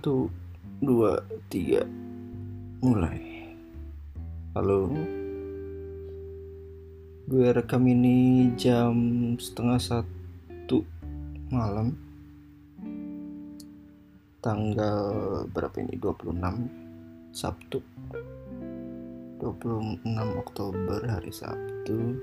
Satu, 0.00 0.32
dua, 0.80 1.20
tiga, 1.52 1.84
mulai. 2.80 3.20
Halo. 4.56 4.88
Gue 7.28 7.52
rekam 7.52 7.84
ini 7.84 8.48
jam 8.56 8.96
setengah 9.36 9.76
satu 9.76 10.88
malam. 11.52 12.00
Tanggal 14.40 15.44
berapa 15.52 15.76
ini? 15.84 16.00
26 16.00 17.36
Sabtu. 17.36 17.84
26 19.36 20.00
Oktober 20.16 21.04
hari 21.04 21.28
Sabtu. 21.28 22.16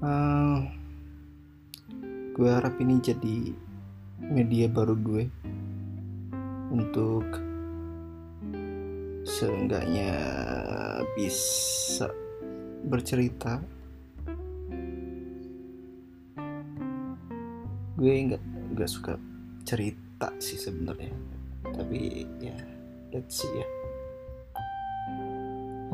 Uh, 0.00 0.64
gue 2.32 2.48
harap 2.48 2.80
ini 2.80 2.96
jadi 3.04 3.67
media 4.18 4.66
baru 4.66 4.98
gue 4.98 5.24
untuk 6.74 7.24
seenggaknya 9.24 10.12
bisa 11.14 12.10
bercerita. 12.86 13.62
Gue 17.98 18.14
nggak 18.30 18.42
nggak 18.74 18.90
suka 18.90 19.18
cerita 19.66 20.30
sih 20.38 20.58
sebenarnya 20.58 21.14
tapi 21.74 22.26
ya 22.42 22.56
let's 23.10 23.42
see 23.42 23.50
ya. 23.52 23.66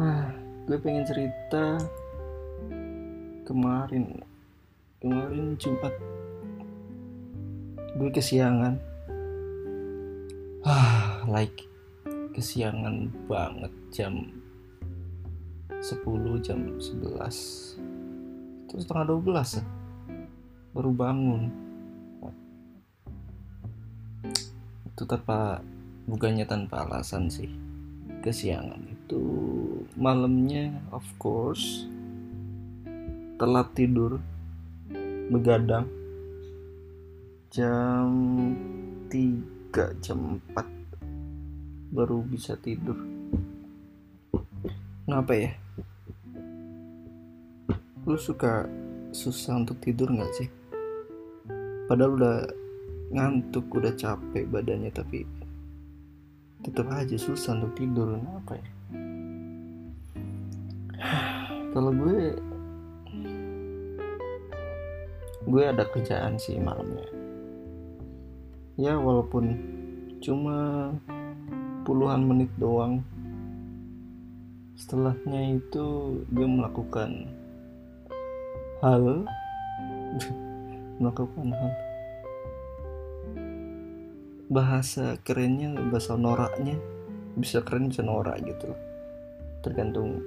Wah 0.01 0.29
gue 0.69 0.79
pengen 0.81 1.05
cerita 1.05 1.81
kemarin. 3.45 4.21
Kemarin 5.05 5.61
Jumat 5.61 5.93
gue 7.95 8.11
kesiangan. 8.11 8.75
Ah 10.67 11.23
like 11.31 11.63
kesiangan 12.35 13.07
banget 13.31 13.71
jam 13.95 14.35
10 15.79 16.03
jam 16.43 16.59
11 16.75 17.79
terus 18.67 18.83
setengah 18.83 19.07
12 19.15 19.63
ya? 19.63 19.65
Baru 20.75 20.91
bangun. 20.91 21.55
Itu 24.91 25.07
tanpa 25.07 25.63
bukannya 26.11 26.51
tanpa 26.51 26.83
alasan 26.83 27.31
sih. 27.31 27.47
Kesiangan 28.27 28.91
itu 28.91 29.23
malamnya 29.95 30.75
of 30.91 31.07
course 31.23 31.87
telat 33.39 33.71
tidur 33.79 34.19
begadang 35.31 35.87
jam 37.55 38.11
3 39.07 40.03
jam 40.03 40.43
4 40.59 41.95
baru 41.95 42.27
bisa 42.27 42.59
tidur. 42.59 42.99
Kenapa 45.07 45.39
ya? 45.39 45.55
Lu 48.11 48.19
suka 48.19 48.67
susah 49.15 49.63
untuk 49.63 49.79
tidur 49.79 50.11
nggak 50.11 50.35
sih? 50.35 50.51
Padahal 51.87 52.19
udah 52.19 52.37
ngantuk 53.15 53.71
udah 53.71 53.95
capek 53.95 54.51
badannya 54.51 54.91
tapi 54.91 55.23
tetap 56.59 56.91
aja 56.91 57.15
susah 57.15 57.55
untuk 57.55 57.79
tidur. 57.79 58.19
Kenapa 58.19 58.59
ya? 58.59 58.69
Kalau 61.71 61.95
gue 61.95 62.35
gue 65.47 65.63
ada 65.63 65.87
kerjaan 65.87 66.35
sih 66.35 66.59
malamnya 66.59 67.23
ya 68.75 68.99
walaupun 68.99 69.45
cuma 70.19 70.91
puluhan 71.85 72.25
menit 72.25 72.51
doang. 72.59 73.03
Setelahnya 74.75 75.59
itu 75.63 76.19
gue 76.35 76.47
melakukan 76.49 77.31
hal. 78.83 79.27
Melakukan 81.03 81.47
hal. 81.51 81.71
Bahasa 84.51 85.19
kerennya 85.23 85.75
bahasa 85.91 86.15
noraknya 86.15 86.79
bisa 87.35 87.59
keren 87.67 87.91
bisa 87.91 88.07
norak 88.07 88.39
gitu 88.47 88.71
tergantung 89.59 90.23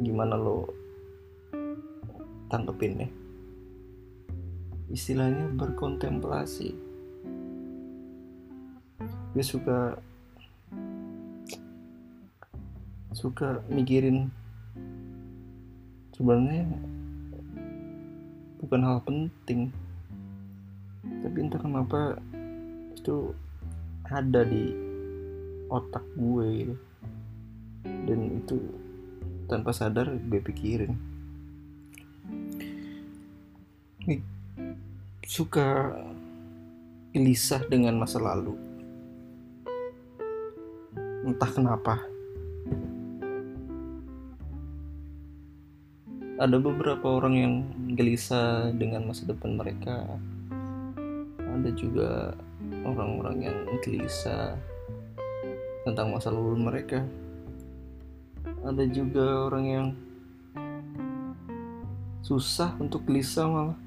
gimana 0.00 0.32
lo 0.32 0.72
tangkepin 2.48 3.04
ya 3.04 3.08
istilahnya 4.88 5.52
berkontemplasi 5.52 6.85
gue 9.36 9.44
suka 9.44 10.00
suka 13.12 13.60
mikirin 13.68 14.32
sebenarnya 16.16 16.64
bukan 18.64 18.80
hal 18.80 19.04
penting. 19.04 19.68
Tapi 21.04 21.36
entah 21.36 21.60
kenapa 21.60 22.16
itu 22.96 23.36
ada 24.08 24.40
di 24.40 24.72
otak 25.68 26.08
gue 26.16 26.46
gitu. 26.56 26.76
Dan 28.08 28.40
itu 28.40 28.56
tanpa 29.52 29.76
sadar 29.76 30.16
gue 30.16 30.40
pikirin. 30.40 30.96
Suka 35.28 35.92
gelisah 37.12 37.68
dengan 37.68 38.00
masa 38.00 38.16
lalu 38.16 38.65
entah 41.26 41.50
kenapa. 41.50 41.98
Ada 46.38 46.62
beberapa 46.62 47.18
orang 47.18 47.34
yang 47.34 47.54
gelisah 47.98 48.70
dengan 48.70 49.10
masa 49.10 49.26
depan 49.26 49.58
mereka. 49.58 50.06
Ada 51.42 51.74
juga 51.74 52.30
orang-orang 52.86 53.50
yang 53.50 53.58
gelisah 53.82 54.54
tentang 55.82 56.14
masa 56.14 56.30
lalu 56.30 56.62
mereka. 56.62 57.02
Ada 58.62 58.86
juga 58.86 59.50
orang 59.50 59.64
yang 59.66 59.86
susah 62.22 62.70
untuk 62.78 63.02
gelisah 63.02 63.50
malah. 63.50 63.78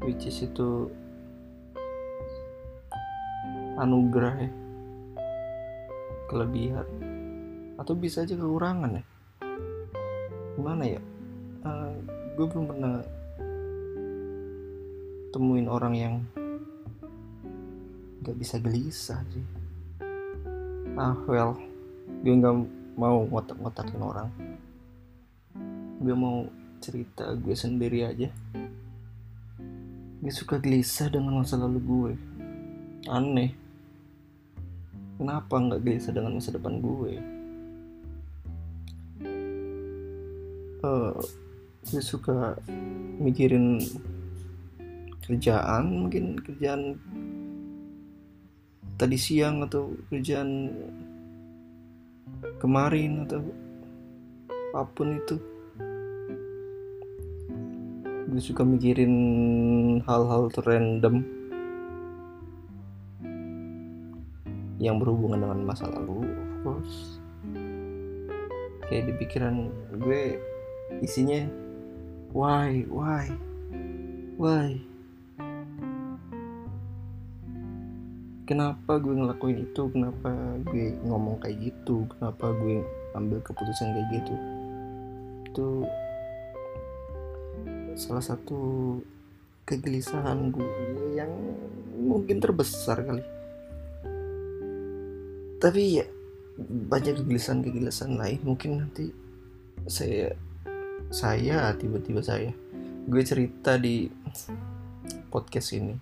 Which 0.00 0.24
is 0.24 0.40
itu 0.40 0.88
anugerah 3.74 4.34
ya 4.38 4.63
kelebihan. 6.34 6.86
Atau 7.78 7.94
bisa 7.94 8.26
aja 8.26 8.34
kekurangan 8.34 8.98
ya. 8.98 9.04
Gimana 10.58 10.82
ya? 10.82 11.00
Uh, 11.62 11.94
gue 12.34 12.46
belum 12.50 12.66
pernah 12.66 12.94
temuin 15.30 15.70
orang 15.70 15.94
yang 15.94 16.14
gak 18.26 18.34
bisa 18.38 18.58
gelisah 18.58 19.22
sih. 19.30 19.46
Ah 20.94 21.18
well 21.26 21.58
gue 22.22 22.34
nggak 22.38 22.54
mau 22.94 23.26
ngotak-ngotakin 23.26 24.02
orang. 24.02 24.28
Gue 25.98 26.14
mau 26.14 26.46
cerita 26.78 27.34
gue 27.34 27.56
sendiri 27.56 28.06
aja. 28.06 28.30
Gue 30.22 30.32
suka 30.32 30.62
gelisah 30.62 31.10
dengan 31.10 31.42
masa 31.42 31.58
lalu 31.58 31.80
gue 31.82 32.12
aneh 33.10 33.63
kenapa 35.18 35.54
nggak 35.54 35.82
gelisah 35.82 36.12
dengan 36.14 36.38
masa 36.38 36.54
depan 36.54 36.78
gue? 36.82 37.12
Uh, 40.84 41.16
gue 41.88 42.02
suka 42.04 42.60
mikirin 43.16 43.80
kerjaan 45.24 46.04
mungkin 46.04 46.36
kerjaan 46.36 47.00
tadi 49.00 49.16
siang 49.16 49.64
atau 49.64 49.96
kerjaan 50.12 50.68
kemarin 52.60 53.24
atau 53.24 53.40
apa 54.76 54.90
pun 54.92 55.08
itu. 55.16 55.36
Gue 58.28 58.42
suka 58.42 58.66
mikirin 58.66 59.14
hal-hal 60.04 60.52
random 60.52 61.33
yang 64.82 64.98
berhubungan 64.98 65.42
dengan 65.42 65.60
masa 65.62 65.86
lalu 65.90 66.26
of 66.26 66.52
course. 66.66 66.96
Kayak 68.90 69.10
di 69.10 69.12
pikiran 69.22 69.70
gue 70.02 70.38
isinya 71.00 71.46
why 72.34 72.82
why 72.90 73.30
why? 74.36 74.76
Kenapa 78.44 79.00
gue 79.00 79.16
ngelakuin 79.16 79.64
itu? 79.64 79.88
Kenapa 79.88 80.28
gue 80.68 80.92
ngomong 81.08 81.40
kayak 81.40 81.64
gitu? 81.64 82.04
Kenapa 82.12 82.52
gue 82.52 82.84
ambil 83.16 83.40
keputusan 83.40 83.96
kayak 83.96 84.08
gitu? 84.20 84.34
Itu 85.48 85.68
salah 87.96 88.20
satu 88.20 88.60
kegelisahan 89.64 90.52
gue 90.52 90.68
yang 91.16 91.32
mungkin 91.96 92.36
terbesar 92.36 93.00
kali 93.00 93.33
tapi 95.64 95.96
ya 95.96 96.04
banyak 96.92 97.24
kegelisahan-kegelisahan 97.24 98.20
lain. 98.20 98.40
Mungkin 98.44 98.84
nanti 98.84 99.08
saya 99.88 100.36
saya 101.08 101.72
tiba-tiba 101.80 102.20
saya 102.20 102.52
gue 103.08 103.22
cerita 103.24 103.80
di 103.80 104.12
podcast 105.32 105.72
ini. 105.72 105.96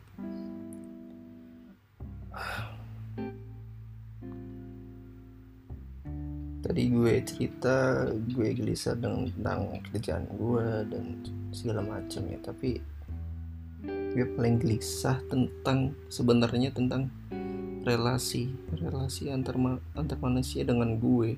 Tadi 6.63 6.83
gue 6.91 7.15
cerita 7.23 8.07
gue 8.11 8.49
gelisah 8.59 8.99
tentang 8.99 9.79
kerjaan 9.95 10.27
gue 10.27 10.67
dan 10.91 11.05
segala 11.55 11.87
macam 11.87 12.27
ya. 12.27 12.39
Tapi 12.43 12.83
gue 13.87 14.27
paling 14.35 14.59
gelisah 14.59 15.23
tentang 15.31 15.95
sebenarnya 16.11 16.75
tentang 16.75 17.11
relasi 17.83 18.47
relasi 18.79 19.27
antar 19.35 19.59
antar 19.99 20.19
manusia 20.23 20.63
dengan 20.63 20.95
gue. 21.03 21.35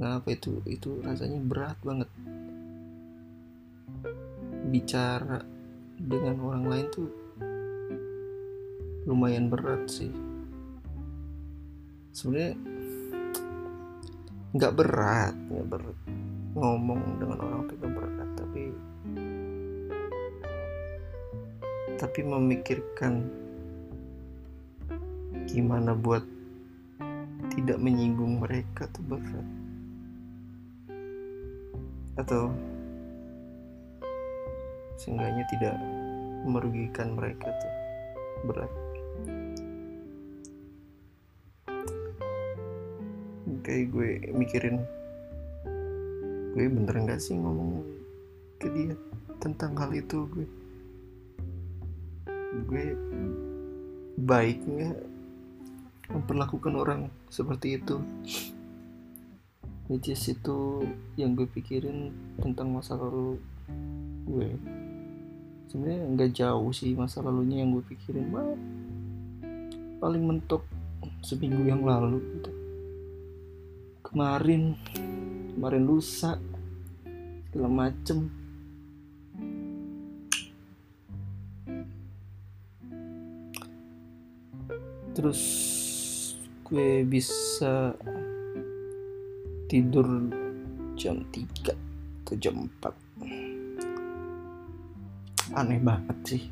Nah 0.00 0.16
apa 0.16 0.32
itu? 0.32 0.64
Itu 0.64 1.04
rasanya 1.04 1.36
berat 1.44 1.76
banget. 1.84 2.08
Bicara 4.72 5.44
dengan 6.00 6.40
orang 6.40 6.64
lain 6.64 6.86
tuh 6.88 7.08
lumayan 9.04 9.52
berat 9.52 9.84
sih. 9.84 10.12
Sebenarnya 12.16 12.56
nggak 14.56 14.74
berat 14.80 15.34
nggak 15.36 15.68
berat. 15.68 15.98
Ngomong 16.56 17.20
dengan 17.20 17.38
orang 17.44 17.68
itu 17.68 17.86
berat 17.86 18.30
tapi 18.32 18.62
tapi 22.00 22.20
memikirkan 22.24 23.28
gimana 25.50 25.98
buat 25.98 26.22
tidak 27.50 27.82
menyinggung 27.82 28.38
mereka 28.38 28.86
tuh 28.94 29.02
berat 29.02 29.46
atau 32.18 32.52
seenggaknya 35.00 35.44
tidak 35.48 35.74
merugikan 36.44 37.16
mereka 37.16 37.48
tuh 37.48 37.74
berat. 38.44 38.72
Kayak 43.64 43.84
gue 43.92 44.10
mikirin 44.36 44.76
gue 46.54 46.66
bener 46.66 46.94
nggak 47.06 47.20
sih 47.22 47.38
ngomong 47.38 47.82
ke 48.60 48.68
dia 48.70 48.94
tentang 49.40 49.72
hal 49.80 49.90
itu 49.96 50.28
gue? 50.28 50.48
Gue 52.68 52.86
baik 54.20 54.58
nggak 54.68 54.98
memperlakukan 56.10 56.74
orang 56.74 57.00
seperti 57.30 57.78
itu. 57.78 58.02
Which 59.90 60.10
is 60.10 60.22
itu 60.30 60.86
yang 61.18 61.34
gue 61.34 61.50
pikirin 61.50 62.14
tentang 62.38 62.70
masa 62.70 62.94
lalu 62.94 63.38
gue. 64.26 64.54
Sebenarnya 65.70 66.02
nggak 66.14 66.30
jauh 66.34 66.70
sih 66.74 66.94
masa 66.94 67.22
lalunya 67.22 67.62
yang 67.62 67.74
gue 67.74 67.84
pikirin 67.86 68.26
mah 68.30 68.54
paling 70.00 70.22
mentok 70.24 70.66
seminggu 71.20 71.62
yang 71.68 71.84
lalu 71.84 72.18
gitu. 72.18 72.50
kemarin 74.10 74.74
kemarin 75.54 75.84
lusa 75.86 76.34
segala 77.52 77.70
macem. 77.70 78.26
Terus 85.14 85.69
gue 86.70 87.02
bisa 87.02 87.90
tidur 89.66 90.06
jam 90.94 91.26
3 91.34 91.74
atau 92.22 92.34
jam 92.38 92.70
4 92.80 92.94
aneh 95.50 95.82
banget 95.82 96.18
sih 96.22 96.46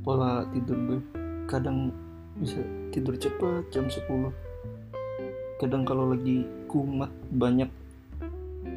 pola 0.00 0.48
tidur 0.56 0.80
gue. 0.88 1.00
Kadang 1.46 1.94
bisa 2.40 2.58
tidur 2.90 3.14
cepet 3.20 3.68
jam 3.68 3.92
10 3.92 4.32
kadang 5.56 5.88
kalau 5.88 6.12
lagi 6.12 6.44
kumat 6.68 7.08
banyak 7.32 7.68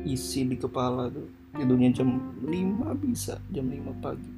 isi 0.07 0.47
di 0.47 0.55
kepala 0.55 1.11
tuh 1.11 1.27
tidurnya 1.59 1.91
jam 1.91 2.39
5 2.39 3.03
bisa 3.03 3.35
jam 3.51 3.67
5 3.67 4.03
pagi. 4.03 4.31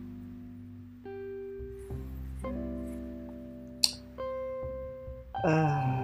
Uh, 5.41 6.00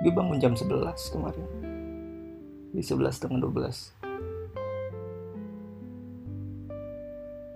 gue 0.00 0.12
bangun 0.12 0.40
jam 0.40 0.56
11 0.56 1.12
kemarin. 1.12 1.46
Di 2.70 2.82
11 2.82 3.10
setengah 3.10 3.40
12 3.44 4.00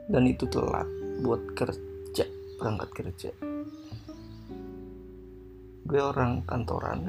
dan 0.05 0.29
itu 0.29 0.45
telat 0.53 0.89
buat 1.25 1.41
kerja 1.57 2.25
berangkat 2.61 2.91
kerja. 2.93 3.31
Gue 5.85 6.01
orang 6.01 6.45
kantoran 6.45 7.09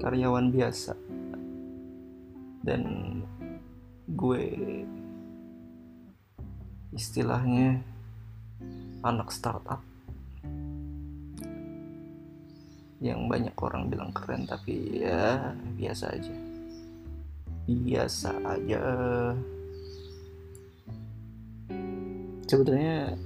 karyawan 0.00 0.52
biasa. 0.52 0.96
Dan 2.60 2.82
gue 4.04 4.44
istilahnya 6.92 7.80
anak 9.00 9.32
startup 9.32 9.80
yang 13.00 13.32
banyak 13.32 13.56
orang 13.56 13.88
bilang 13.88 14.12
keren 14.12 14.44
tapi 14.44 15.00
ya 15.00 15.56
biasa 15.80 16.12
aja. 16.12 16.34
Biasa 17.64 18.30
aja. 18.44 18.82
Sebetulnya 22.44 23.16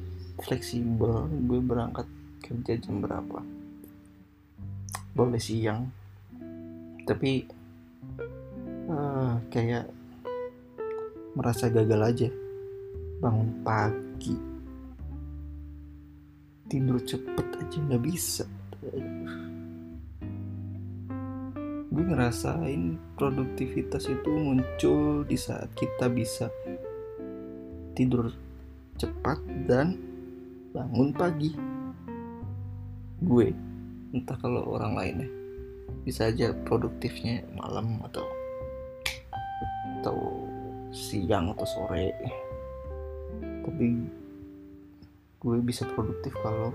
fleksibel. 0.46 1.26
Gue 1.50 1.58
berangkat 1.58 2.06
kerja 2.38 2.78
jam 2.78 3.02
berapa? 3.02 3.42
Boleh 5.10 5.42
siang. 5.42 5.90
Tapi 7.02 7.42
uh, 8.86 9.42
kayak 9.50 9.90
merasa 11.34 11.66
gagal 11.66 12.00
aja. 12.14 12.28
Bangun 13.18 13.50
pagi. 13.66 14.38
Tidur 16.70 17.02
cepet 17.02 17.46
aja 17.58 17.78
nggak 17.90 18.02
bisa 18.06 18.46
gue 21.94 22.10
ngerasain 22.10 22.98
produktivitas 23.14 24.10
itu 24.10 24.26
muncul 24.26 25.22
di 25.30 25.38
saat 25.38 25.70
kita 25.78 26.10
bisa 26.10 26.50
tidur 27.94 28.34
cepat 28.98 29.38
dan 29.70 29.94
bangun 30.74 31.14
pagi. 31.14 31.54
Gue 33.22 33.54
entah 34.10 34.34
kalau 34.42 34.74
orang 34.74 34.98
lain 34.98 35.16
ya 35.22 35.30
bisa 36.02 36.34
aja 36.34 36.50
produktifnya 36.66 37.46
malam 37.54 38.02
atau 38.10 38.26
atau 40.02 40.18
siang 40.90 41.54
atau 41.54 41.62
sore. 41.62 42.10
Tapi 43.38 43.86
gue 45.38 45.56
bisa 45.62 45.86
produktif 45.94 46.34
kalau 46.42 46.74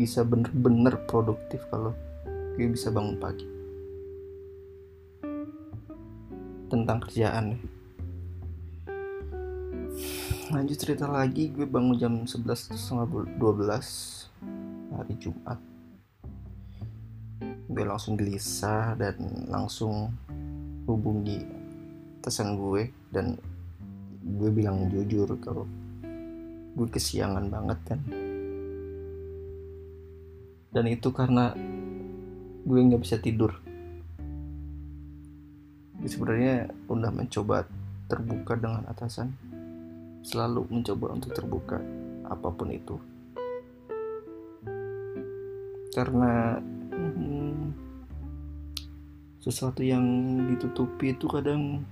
bisa 0.00 0.24
bener-bener 0.24 0.96
produktif 1.04 1.60
kalau 1.68 1.92
gue 2.56 2.72
bisa 2.72 2.88
bangun 2.88 3.20
pagi 3.20 3.59
tentang 6.70 7.02
kerjaan 7.02 7.58
lanjut 10.50 10.82
cerita 10.82 11.06
lagi 11.06 11.46
gue 11.54 11.62
bangun 11.62 11.94
jam 11.94 12.14
11 12.26 12.74
12 13.38 13.38
hari 14.90 15.14
Jumat. 15.22 15.58
Gue 17.70 17.84
langsung 17.86 18.18
gelisah 18.18 18.98
dan 18.98 19.46
langsung 19.46 20.10
hubungi 20.90 21.46
pesan 22.18 22.58
gue 22.58 22.90
dan 23.14 23.38
gue 24.26 24.50
bilang 24.50 24.90
jujur 24.90 25.38
kalau 25.38 25.70
gue 26.74 26.88
kesiangan 26.90 27.46
banget 27.46 27.78
kan. 27.86 28.00
Dan 30.74 30.84
itu 30.90 31.14
karena 31.14 31.54
gue 32.66 32.78
nggak 32.90 33.02
bisa 33.06 33.22
tidur 33.22 33.54
sebenarnya 36.10 36.66
udah 36.90 37.14
mencoba 37.14 37.62
terbuka 38.10 38.58
dengan 38.58 38.82
atasan. 38.90 39.30
Selalu 40.26 40.66
mencoba 40.68 41.14
untuk 41.14 41.30
terbuka 41.32 41.78
apa 42.26 42.48
pun 42.50 42.68
itu. 42.74 42.98
Karena 45.94 46.58
hmm, 46.90 47.72
sesuatu 49.40 49.80
yang 49.80 50.04
ditutupi 50.50 51.14
itu 51.14 51.30
kadang 51.30 51.86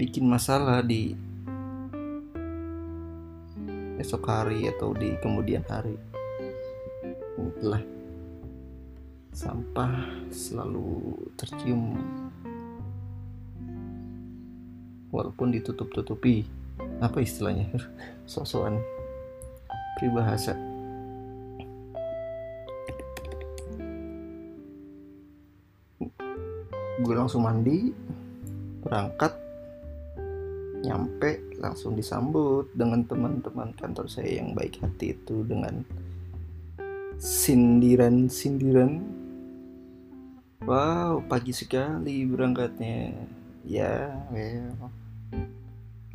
bikin 0.00 0.26
masalah 0.26 0.80
di 0.82 1.14
esok 4.00 4.24
hari 4.26 4.72
atau 4.72 4.96
di 4.96 5.12
kemudian 5.20 5.62
hari. 5.68 5.94
Itulah. 7.36 7.84
Sampah 9.36 10.24
selalu 10.32 11.12
tercium 11.36 11.92
walaupun 15.10 15.54
ditutup-tutupi. 15.54 16.46
Apa 17.00 17.20
istilahnya? 17.24 17.72
Sosokan 18.30 18.80
pribahasa 19.96 20.52
gue 27.06 27.14
langsung 27.14 27.44
mandi 27.44 27.92
berangkat 28.82 29.30
nyampe 30.82 31.38
langsung 31.60 31.94
disambut 31.94 32.66
dengan 32.74 33.06
teman-teman 33.06 33.70
kantor 33.78 34.10
saya 34.10 34.40
yang 34.42 34.56
baik 34.56 34.82
hati 34.82 35.12
itu 35.12 35.42
dengan 35.46 35.82
sindiran-sindiran. 37.18 39.02
Wow 40.66 41.22
pagi 41.26 41.54
sekali 41.54 42.26
berangkatnya. 42.26 43.12
Ya 43.66 44.14
well 44.30 44.90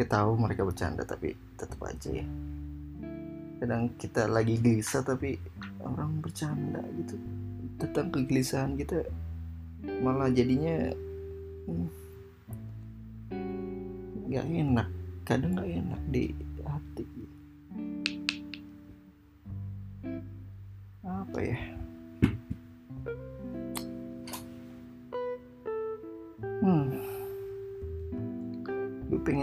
kita 0.02 0.18
tahu 0.18 0.34
mereka 0.34 0.66
bercanda 0.66 1.06
tapi 1.06 1.38
tetap 1.54 1.78
aja 1.86 2.10
ya. 2.10 2.26
Kadang 3.62 3.94
kita 4.02 4.26
lagi 4.26 4.58
gelisah 4.58 5.06
tapi 5.06 5.38
orang 5.78 6.26
bercanda 6.26 6.82
gitu. 6.98 7.22
Tentang 7.78 8.10
kegelisahan 8.10 8.74
kita 8.82 9.06
malah 10.02 10.34
jadinya 10.34 10.90
hmm, 11.70 11.90
nggak 14.26 14.46
hmm, 14.50 14.62
enak. 14.66 14.90
Kadang 15.22 15.54
nggak 15.54 15.70
enak 15.70 16.02
di 16.10 16.34
hati. 16.66 17.06
Apa 21.06 21.40
ya 21.46 21.71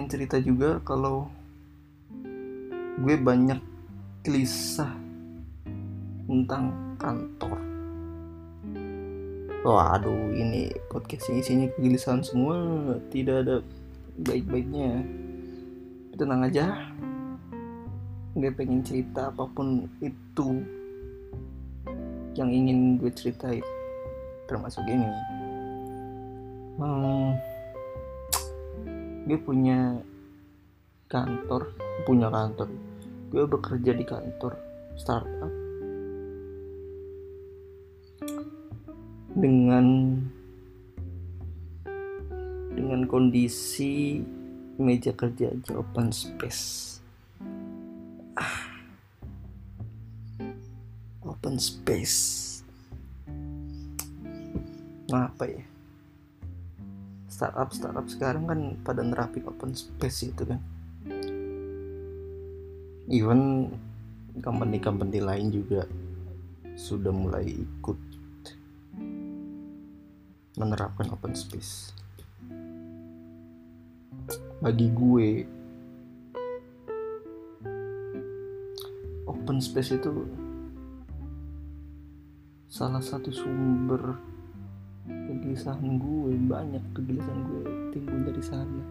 cerita 0.09 0.41
juga 0.41 0.81
kalau 0.83 1.29
gue 2.99 3.15
banyak 3.15 3.61
gelisah 4.27 4.91
tentang 6.27 6.73
kantor 6.99 7.69
Waduh, 9.59 10.31
ini 10.39 10.71
podcast 10.87 11.35
isinya 11.35 11.67
kegelisahan 11.75 12.23
semua, 12.23 12.57
tidak 13.11 13.43
ada 13.43 13.57
baik-baiknya. 14.23 15.03
Tenang 16.15 16.47
aja, 16.47 16.89
gue 18.39 18.55
pengen 18.55 18.87
cerita 18.87 19.35
apa 19.35 19.51
pun 19.51 19.91
itu 19.99 20.63
yang 22.39 22.55
ingin 22.55 23.03
gue 23.03 23.11
ceritain, 23.11 23.67
termasuk 24.47 24.87
ini. 24.87 25.11
Gue 29.29 29.37
punya 29.37 30.01
kantor, 31.13 31.77
punya 32.09 32.33
kantor. 32.33 32.73
Gue 33.29 33.45
bekerja 33.45 33.93
di 33.93 34.09
kantor 34.09 34.57
startup 34.97 35.53
dengan 39.37 40.19
dengan 42.73 43.05
kondisi 43.07 44.25
meja 44.81 45.15
kerja 45.15 45.55
aja 45.55 45.79
open 45.79 46.11
space 46.11 46.99
ah. 48.39 48.59
open 51.23 51.59
space 51.59 52.19
nah, 55.11 55.31
apa 55.31 55.45
ya 55.47 55.63
startup 57.39 57.71
startup 57.71 58.07
sekarang 58.11 58.51
kan 58.51 58.61
pada 58.83 58.99
nerapin 59.07 59.47
open 59.47 59.71
space 59.71 60.35
itu 60.35 60.43
kan. 60.43 60.59
Even 63.07 63.71
company-company 64.43 65.23
lain 65.23 65.55
juga 65.55 65.87
sudah 66.75 67.15
mulai 67.15 67.47
ikut 67.47 67.99
menerapkan 70.59 71.15
open 71.15 71.39
space. 71.39 71.95
Bagi 74.59 74.91
gue 74.91 75.29
open 79.31 79.63
space 79.63 79.95
itu 79.95 80.27
salah 82.67 82.99
satu 82.99 83.31
sumber 83.31 84.19
kegelisahan 85.09 85.97
gue 85.97 86.33
banyak 86.45 86.85
kegelisahan 86.93 87.41
gue 87.49 87.63
timbul 87.97 88.21
dari 88.29 88.43
sana. 88.45 88.83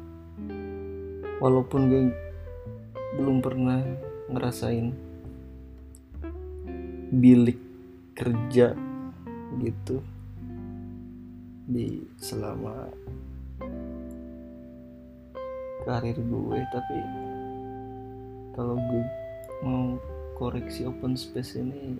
Walaupun 1.38 1.82
gue 1.88 2.02
belum 3.18 3.40
pernah 3.40 3.82
ngerasain 4.28 4.92
bilik 7.14 7.58
kerja 8.18 8.74
gitu 9.62 10.04
di 11.70 12.04
selama 12.18 12.90
karir 15.88 16.18
gue. 16.20 16.60
Tapi 16.74 16.98
kalau 18.58 18.76
gue 18.76 19.04
mau 19.64 19.98
koreksi 20.36 20.86
open 20.86 21.18
space 21.18 21.58
ini 21.58 21.98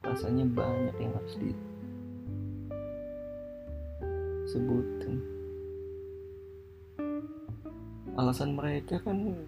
rasanya 0.00 0.48
banyak 0.48 0.96
yang 0.96 1.12
harus 1.12 1.36
disebutkan 4.50 5.22
alasan 8.18 8.58
mereka 8.58 8.98
kan 8.98 9.38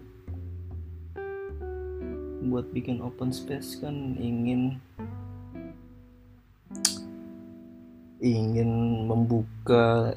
buat 2.47 2.71
bikin 2.71 3.03
open 3.03 3.35
space 3.35 3.83
kan 3.83 4.15
ingin 4.15 4.79
ingin 8.23 9.03
membuka 9.03 10.15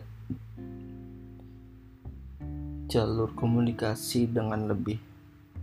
jalur 2.87 3.35
komunikasi 3.35 4.31
dengan 4.31 4.71
lebih 4.71 5.03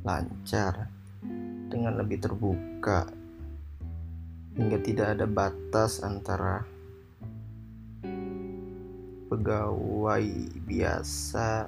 lancar, 0.03 0.92
dengan 1.72 1.96
lebih 1.96 2.20
terbuka, 2.20 3.08
hingga 4.60 4.84
tidak 4.84 5.15
ada 5.15 5.24
batas 5.24 6.03
antara 6.03 6.73
pegawai 9.33 10.29
biasa 10.69 11.65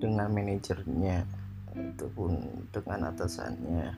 dengan 0.00 0.32
manajernya 0.32 1.28
ataupun 1.76 2.40
dengan 2.72 3.12
atasannya. 3.12 3.92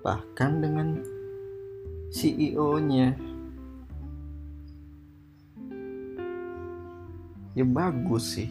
Bahkan 0.00 0.50
dengan 0.64 0.96
CEO-nya 2.08 3.12
ya 7.52 7.64
bagus 7.68 8.40
sih 8.40 8.50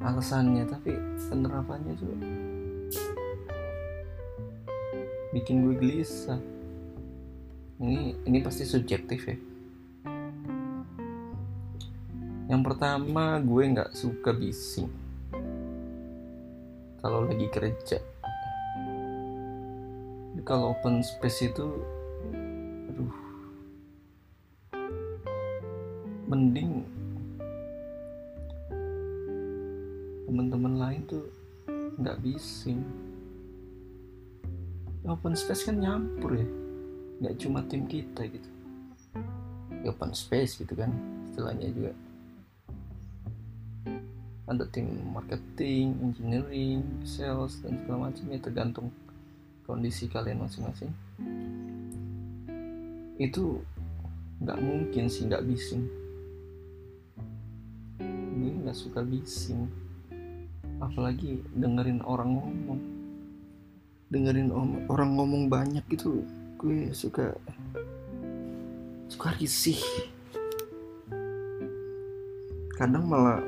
alasannya 0.00 0.64
tapi 0.66 0.96
penerapannya 1.30 1.94
juga 2.00 2.16
bikin 5.36 5.62
gue 5.62 5.74
gelisah 5.78 6.53
ini 7.82 8.14
ini 8.22 8.38
pasti 8.38 8.62
subjektif 8.62 9.26
ya. 9.26 9.36
Yang 12.46 12.62
pertama 12.70 13.42
gue 13.42 13.62
nggak 13.74 13.90
suka 13.98 14.30
bising. 14.30 14.86
Kalau 17.02 17.26
lagi 17.26 17.50
kerja. 17.50 17.98
Kalau 20.44 20.76
open 20.76 21.02
space 21.02 21.50
itu 21.50 21.66
aduh. 22.94 23.14
Mending 26.30 26.86
teman-teman 30.30 30.74
lain 30.78 31.00
tuh 31.10 31.26
nggak 31.98 32.22
bising. 32.22 32.86
Open 35.10 35.34
space 35.34 35.66
kan 35.66 35.82
nyampur 35.82 36.38
ya 36.38 36.63
nggak 37.24 37.40
cuma 37.40 37.64
tim 37.64 37.88
kita 37.88 38.28
gitu. 38.28 38.50
Ya, 39.80 39.88
open 39.88 40.12
space 40.12 40.60
gitu 40.60 40.76
kan 40.76 40.92
istilahnya 41.32 41.72
juga. 41.72 41.92
Ada 44.44 44.68
tim 44.68 45.00
marketing, 45.08 45.96
engineering, 46.04 46.84
sales 47.08 47.64
dan 47.64 47.80
segala 47.80 48.12
macam 48.12 48.28
ya 48.28 48.36
tergantung 48.44 48.92
kondisi 49.64 50.04
kalian 50.04 50.44
masing-masing. 50.44 50.92
Itu 53.16 53.64
nggak 54.44 54.60
mungkin 54.60 55.08
sih 55.08 55.24
nggak 55.24 55.48
bising. 55.48 55.88
Gue 58.36 58.52
nggak 58.68 58.76
suka 58.76 59.00
bising. 59.00 59.64
Apalagi 60.76 61.40
dengerin 61.56 62.04
orang 62.04 62.36
ngomong. 62.36 62.80
Dengerin 64.12 64.52
orang 64.92 65.16
ngomong 65.16 65.48
banyak 65.48 65.88
itu 65.88 66.20
gue 66.64 66.88
suka 66.96 67.28
suka 69.12 69.28
risih. 69.36 69.76
Kadang 72.80 73.04
malah 73.04 73.44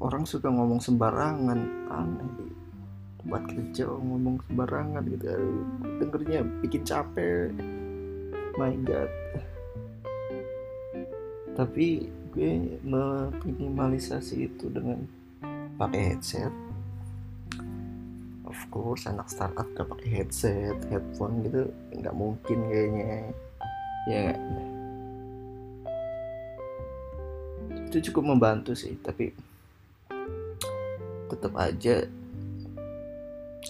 orang 0.00 0.24
suka 0.24 0.48
ngomong 0.48 0.80
sembarangan. 0.80 1.60
Aneh 1.92 2.28
di 2.40 2.48
tempat 3.20 3.42
kerja 3.52 3.84
ngomong 3.84 4.40
sembarangan 4.48 5.04
gitu 5.12 5.24
Aduh, 5.28 5.64
dengernya 6.00 6.40
bikin 6.64 6.82
capek. 6.88 7.52
My 8.56 8.72
god. 8.80 9.12
Tapi 11.52 12.08
gue 12.32 12.80
meminimalisasi 12.80 14.48
itu 14.48 14.72
dengan 14.72 15.04
pakai 15.76 16.16
headset 16.16 16.65
of 18.56 18.64
course 18.72 19.04
anak 19.04 19.28
startup 19.28 19.68
gak 19.76 19.84
pakai 19.84 20.24
headset 20.24 20.80
headphone 20.88 21.44
gitu 21.44 21.68
nggak 21.92 22.16
mungkin 22.16 22.58
kayaknya. 22.72 23.36
Ya. 24.08 24.32
Itu 27.92 28.00
cukup 28.10 28.32
membantu 28.32 28.72
sih 28.72 28.96
tapi 29.04 29.36
tetap 31.28 31.52
aja 31.58 32.06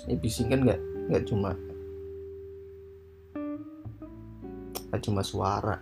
ya 0.07 0.17
bising 0.21 0.53
kan 0.53 0.61
nggak 0.63 0.81
nggak 1.11 1.25
cuma 1.27 1.51
nggak 4.87 5.03
cuma 5.03 5.23
suara. 5.27 5.77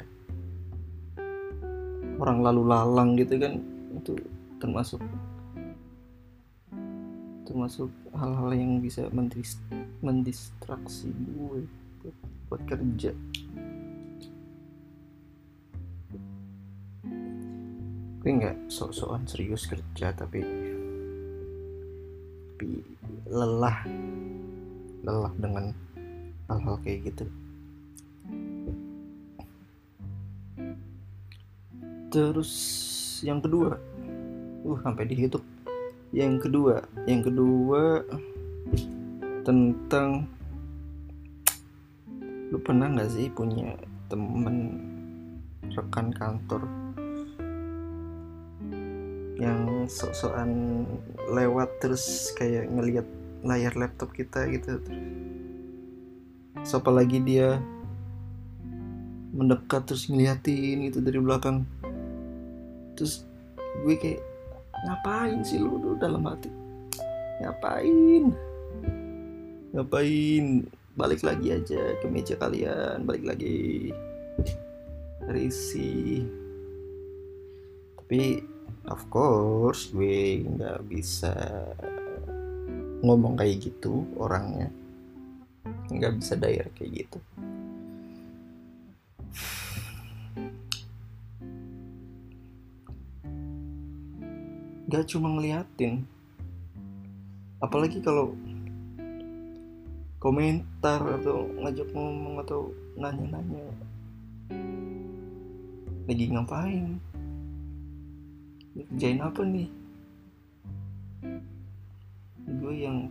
Orang 2.17 2.41
lalu 2.41 2.63
lalang 2.65 3.21
gitu 3.21 3.37
kan 3.37 3.61
itu 4.01 4.17
termasuk 4.63 5.03
termasuk 7.55 7.87
hal-hal 8.19 8.51
yang 8.51 8.83
bisa 8.83 9.07
mendis 9.15 9.63
mendistraksi 10.03 11.07
gue 11.15 11.63
buat, 12.03 12.17
buat 12.51 12.63
kerja. 12.67 13.15
Gue 18.19 18.31
nggak 18.43 18.59
sok-sokan 18.67 19.23
serius 19.31 19.71
kerja 19.71 20.11
tapi 20.19 20.43
tapi 22.59 22.83
lelah. 23.31 23.87
Lelah 25.07 25.35
dengan 25.39 25.71
hal-hal 26.51 26.75
kayak 26.83 27.07
gitu. 27.07 27.25
Terus 32.11 32.51
yang 33.23 33.39
kedua 33.39 33.79
uh 34.67 34.79
sampai 34.83 35.07
dihitung 35.07 35.54
yang 36.15 36.39
kedua 36.39 36.87
yang 37.11 37.27
kedua 37.27 38.07
tentang 39.43 40.31
lu 42.55 42.59
pernah 42.63 42.87
nggak 42.87 43.11
sih 43.11 43.27
punya 43.35 43.75
temen 44.07 44.79
rekan 45.75 46.15
kantor 46.15 46.63
yang 49.43 49.91
sok-sokan 49.91 50.87
lewat 51.35 51.83
terus 51.83 52.31
kayak 52.39 52.71
ngelihat 52.71 53.07
layar 53.43 53.75
laptop 53.75 54.15
kita 54.15 54.47
gitu? 54.55 54.79
Siapa 56.63 56.95
lagi 56.95 57.19
dia 57.19 57.59
mendekat 59.35 59.91
terus 59.91 60.07
ngeliatin 60.07 60.87
gitu 60.87 61.03
dari 61.03 61.19
belakang? 61.19 61.67
Terus 62.95 63.27
gue 63.83 63.99
kayak 63.99 64.34
ngapain 64.85 65.41
sih 65.41 65.59
lu, 65.59 65.81
lu 65.81 65.97
dalam 65.97 66.25
hati? 66.29 66.53
Ngapain? 67.41 68.25
Ngapain? 69.73 70.47
Balik 70.95 71.27
lagi 71.27 71.51
aja 71.51 71.99
ke 71.99 72.07
meja 72.07 72.39
kalian 72.39 73.03
balik 73.03 73.27
lagi. 73.27 73.91
Risi 75.25 76.23
tapi 78.05 78.37
of 78.93 79.01
course 79.09 79.89
gue 79.89 80.45
nggak 80.45 80.85
bisa 80.87 81.33
ngomong 83.01 83.41
kayak 83.41 83.73
gitu 83.73 84.05
orangnya. 84.21 84.69
Nggak 85.89 86.21
bisa 86.21 86.37
daerah 86.37 86.71
kayak 86.77 87.09
gitu 87.09 87.19
gak 94.95 95.11
cuma 95.11 95.27
ngeliatin. 95.27 96.07
Apalagi 97.59 97.99
kalau 97.99 98.39
komentar 100.23 101.03
atau 101.19 101.51
ngajak 101.59 101.91
ngomong 101.91 102.39
atau 102.47 102.71
nanya-nanya. 102.95 103.67
Lagi 106.07 106.25
ngapain? 106.31 107.03
Kerjain 108.79 109.19
apa 109.19 109.43
nih? 109.43 109.69
Gue 112.63 112.75
yang 112.87 113.11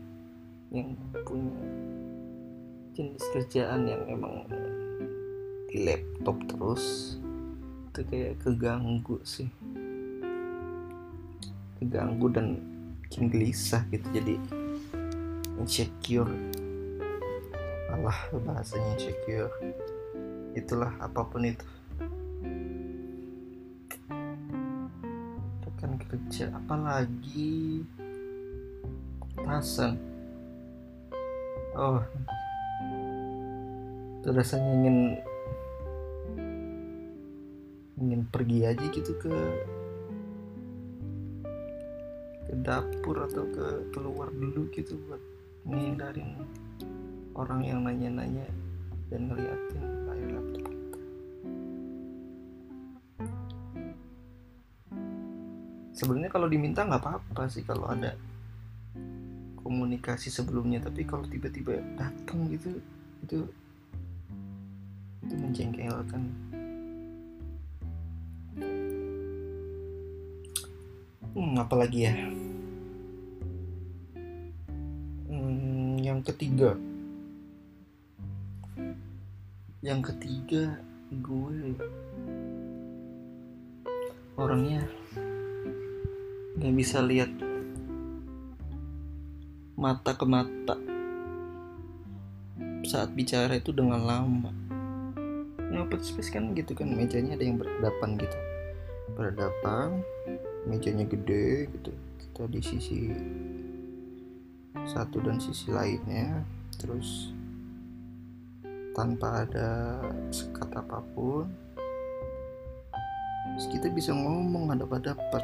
yang 0.72 0.96
punya 1.28 1.60
jenis 2.96 3.28
kerjaan 3.36 3.92
yang 3.92 4.08
emang 4.08 4.48
di 5.68 5.84
laptop 5.84 6.40
terus. 6.48 7.20
Itu 7.92 8.08
kayak 8.08 8.40
keganggu 8.40 9.20
sih 9.28 9.52
keganggu 11.80 12.28
dan 12.30 12.60
bikin 13.06 13.30
gelisah 13.30 13.86
gitu 13.90 14.06
jadi 14.14 14.36
insecure. 15.62 16.30
Allah 17.94 18.18
bahasanya 18.34 18.98
insecure. 18.98 19.54
Itulah 20.58 20.94
apa 21.02 21.22
pun 21.26 21.46
itu. 21.46 21.66
Rekan 25.66 25.98
kerja 26.10 26.50
apalagi? 26.54 27.86
Tasan 29.44 30.14
oh. 31.78 32.02
Itu 34.22 34.32
rasanya 34.32 34.72
ingin 34.72 34.98
ingin 38.00 38.22
pergi 38.32 38.68
aja 38.68 38.86
gitu 38.92 39.12
ke 39.20 39.32
dapur 42.64 43.28
atau 43.28 43.44
ke 43.52 43.92
keluar 43.92 44.32
dulu 44.32 44.72
gitu 44.72 44.96
buat 45.06 45.20
menghindarin 45.68 46.40
orang 47.36 47.62
yang 47.68 47.80
nanya-nanya 47.84 48.48
dan 49.12 49.28
ngeliatin 49.28 49.84
layar 50.08 50.30
laptop. 50.40 50.66
Sebenarnya 55.94 56.32
kalau 56.32 56.48
diminta 56.48 56.88
nggak 56.88 57.04
apa-apa 57.04 57.52
sih 57.52 57.68
kalau 57.68 57.86
ada 57.92 58.16
komunikasi 59.60 60.32
sebelumnya, 60.32 60.80
tapi 60.84 61.04
kalau 61.04 61.28
tiba-tiba 61.28 61.80
datang 62.00 62.48
gitu 62.52 62.80
itu 63.24 63.40
itu 65.24 65.36
menjengkelkan. 65.40 66.24
Hmm, 71.34 71.58
apalagi 71.58 72.06
ya? 72.06 72.14
Ketiga. 76.24 76.80
Yang 79.84 80.02
ketiga 80.16 80.80
gue 81.12 81.78
orangnya 84.40 84.88
nggak 86.58 86.74
bisa 86.74 87.04
lihat 87.04 87.30
mata 89.76 90.12
ke 90.16 90.26
mata 90.26 90.76
saat 92.88 93.12
bicara 93.12 93.60
itu 93.60 93.76
dengan 93.76 94.02
lama. 94.02 94.52
Yang 95.70 95.82
open 95.86 96.02
space 96.02 96.32
kan 96.32 96.56
gitu 96.56 96.72
kan 96.74 96.88
mejanya 96.88 97.36
ada 97.36 97.44
yang 97.44 97.60
berhadapan 97.60 98.16
gitu 98.16 98.38
berhadapan 99.14 100.02
mejanya 100.66 101.06
gede 101.06 101.70
gitu 101.70 101.92
kita 102.18 102.44
di 102.50 102.62
sisi 102.64 103.00
satu 104.94 105.18
dan 105.26 105.42
sisi 105.42 105.74
lainnya. 105.74 106.46
Terus 106.78 107.34
tanpa 108.94 109.42
ada 109.42 109.98
sekat 110.30 110.70
apa 110.78 111.02
pun 111.18 111.50
terus 113.54 113.70
kita 113.70 113.90
bisa 113.90 114.14
ngomong 114.14 114.74
hadap-hadapan. 114.74 115.44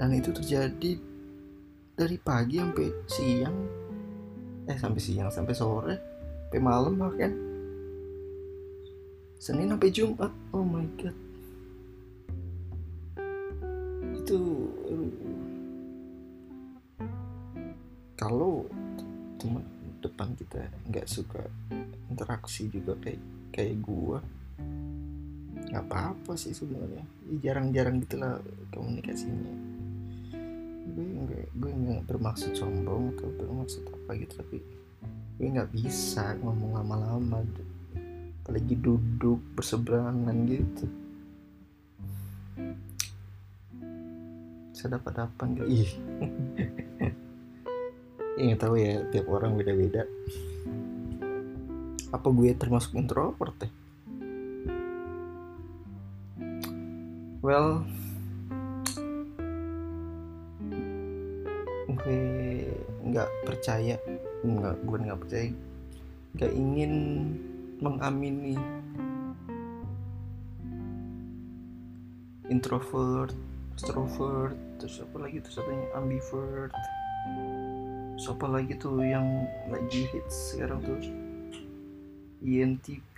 Dan 0.00 0.14
itu 0.14 0.32
terjadi 0.32 1.00
dari 1.96 2.16
pagi 2.20 2.60
sampai 2.60 2.88
siang. 3.08 3.58
Eh 4.68 4.76
sampai 4.76 5.00
siang 5.00 5.28
sampai 5.32 5.54
sore 5.56 5.96
sampai 6.48 6.60
malam 6.60 6.96
bahkan. 6.96 7.32
Senin 9.38 9.70
sampai 9.70 9.90
Jumat. 9.94 10.32
Oh 10.52 10.66
my 10.66 10.86
god. 10.98 11.16
Itu 14.18 14.40
kita 20.38 20.70
nggak 20.86 21.06
suka 21.10 21.42
interaksi 22.06 22.70
juga 22.70 22.94
kayak 23.02 23.20
kayak 23.50 23.76
gua. 23.82 24.22
Nggak 25.68 25.84
apa-apa 25.90 26.32
sih 26.38 26.54
sebenarnya. 26.54 27.02
Ya, 27.26 27.50
jarang-jarang 27.50 27.98
gitulah 28.06 28.38
komunikasinya. 28.70 29.52
Gue 30.88 31.04
nggak 31.04 31.46
gue 31.58 31.70
nggak 31.74 32.04
bermaksud 32.06 32.54
sombong 32.54 33.12
atau 33.18 33.28
bermaksud 33.36 33.84
apa 33.92 34.16
gitu 34.16 34.32
tapi 34.40 34.58
gue 35.36 35.46
nggak 35.50 35.70
bisa 35.74 36.38
ngomong 36.40 36.78
lama-lama. 36.78 37.42
Apalagi 38.46 38.78
duduk 38.78 39.42
berseberangan 39.58 40.36
gitu. 40.48 40.86
Saya 44.72 44.96
dapat 44.96 45.14
apa 45.26 45.42
enggak 45.42 45.68
ih 45.68 45.90
ya 48.38 48.54
tahu 48.54 48.78
ya 48.78 49.02
tiap 49.10 49.26
orang 49.26 49.58
beda-beda. 49.58 50.06
Apa 52.14 52.28
gue 52.30 52.54
termasuk 52.54 52.94
introvert 52.94 53.58
ya? 53.58 53.70
Well 57.42 57.82
gue 61.98 62.22
nggak 63.10 63.28
percaya 63.42 63.98
nggak 64.46 64.74
gue 64.86 64.98
nggak 65.02 65.20
percaya. 65.26 65.50
Nggak 66.38 66.52
ingin 66.54 66.92
mengamini 67.82 68.54
introvert 72.46 73.34
extrovert 73.74 74.54
terus 74.78 75.02
apa 75.02 75.16
lagi 75.26 75.42
tuh 75.42 75.52
satunya? 75.58 75.86
Ambivert 75.94 76.74
terus 78.18 78.34
apa 78.34 78.50
lagi 78.50 78.74
tuh 78.74 78.98
yang 78.98 79.46
lagi 79.70 80.10
hits 80.10 80.58
sekarang 80.58 80.82
tuh? 80.82 80.98
INTP 82.42 83.14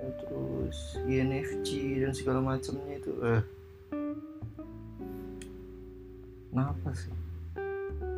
ya, 0.00 0.08
terus 0.16 0.96
INFJ 1.04 2.00
dan 2.00 2.16
segala 2.16 2.40
macamnya 2.40 2.96
itu. 2.96 3.12
Eh. 3.20 3.44
Kenapa 6.48 6.96
sih? 6.96 7.12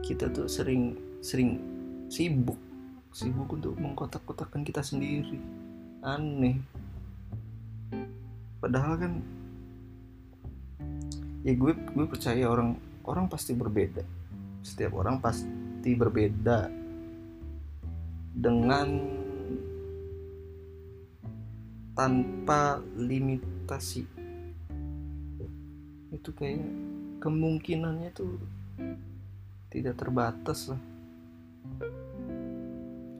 Kita 0.07 0.31
tuh 0.31 0.47
sering 0.47 0.95
sering 1.19 1.59
sibuk. 2.07 2.63
Sibuk 3.11 3.59
untuk 3.59 3.75
mengkotak-kotakan 3.75 4.63
kita 4.63 4.87
sendiri. 4.87 5.43
Aneh. 5.99 6.63
Padahal 8.63 9.03
kan 9.03 9.13
ya 11.43 11.59
gue 11.59 11.75
gue 11.75 12.07
percaya 12.07 12.47
orang 12.47 12.94
orang 13.05 13.29
pasti 13.29 13.53
berbeda. 13.53 14.03
Setiap 14.65 14.97
orang 14.97 15.21
pasti 15.21 15.93
berbeda 15.93 16.69
dengan 18.35 18.89
tanpa 21.95 22.83
limitasi. 22.99 24.03
Itu 26.11 26.31
kayak 26.35 26.65
kemungkinannya 27.23 28.11
tuh 28.13 28.37
tidak 29.71 29.99
terbatas 29.99 30.71
lah 30.71 30.81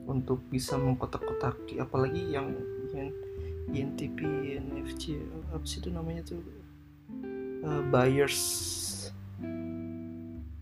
untuk 0.05 0.39
bisa 0.53 0.77
mengkotak-kotaki 0.77 1.81
apalagi 1.81 2.29
yang 2.29 2.53
yang 2.93 3.09
INTP, 3.73 4.21
NFC, 4.61 5.17
apa 5.49 5.65
sih 5.65 5.81
itu 5.81 5.89
namanya 5.89 6.21
tuh? 6.21 6.41
Uh, 7.65 7.81
buyers 7.89 8.37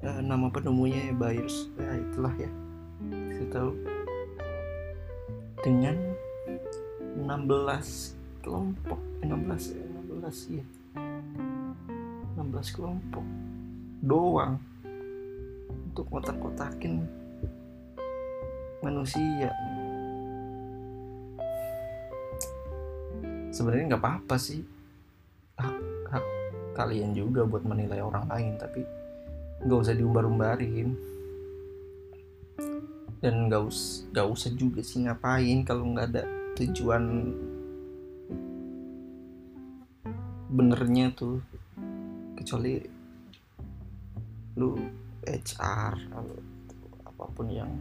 uh, 0.03 0.19
nama 0.19 0.51
penemunya 0.51 1.11
ya 1.11 1.13
buyers 1.15 1.71
ya 1.79 1.91
itulah 1.95 2.33
ya. 2.35 2.51
Saya 3.31 3.47
tahu. 3.49 3.71
Dengan 5.63 5.95
16 7.15 8.43
kelompok. 8.43 8.99
Eh, 9.23 9.27
16 9.31 9.79
ya 9.79 9.83
16 9.87 10.59
ya 10.59 10.65
16 12.35 12.75
kelompok 12.75 13.23
doang 14.03 14.59
untuk 15.87 16.05
kotak-kotakin 16.11 17.07
manusia. 18.83 19.55
Sebenarnya 23.53 23.95
nggak 23.95 24.03
apa-apa 24.03 24.35
sih. 24.35 24.65
Hak, 25.55 25.77
hak 26.11 26.25
kalian 26.75 27.15
juga 27.15 27.45
buat 27.47 27.63
menilai 27.63 28.01
orang 28.01 28.25
lain 28.27 28.57
tapi 28.57 28.81
nggak 29.63 29.79
usah 29.79 29.95
diumbar-umbarin. 29.95 30.91
Dan 33.23 33.47
nggak 33.47 33.63
us 33.63 34.03
nggak 34.11 34.27
usah 34.27 34.51
juga 34.51 34.83
sih 34.83 35.07
ngapain 35.07 35.63
kalau 35.63 35.95
nggak 35.95 36.07
ada 36.11 36.23
tujuan 36.59 37.31
benernya 40.51 41.15
tuh. 41.15 41.39
Kecuali 42.35 42.75
lu 44.59 44.75
HR 45.23 45.93
atau 46.11 46.35
apa 47.07 47.23
pun 47.31 47.47
yang 47.47 47.71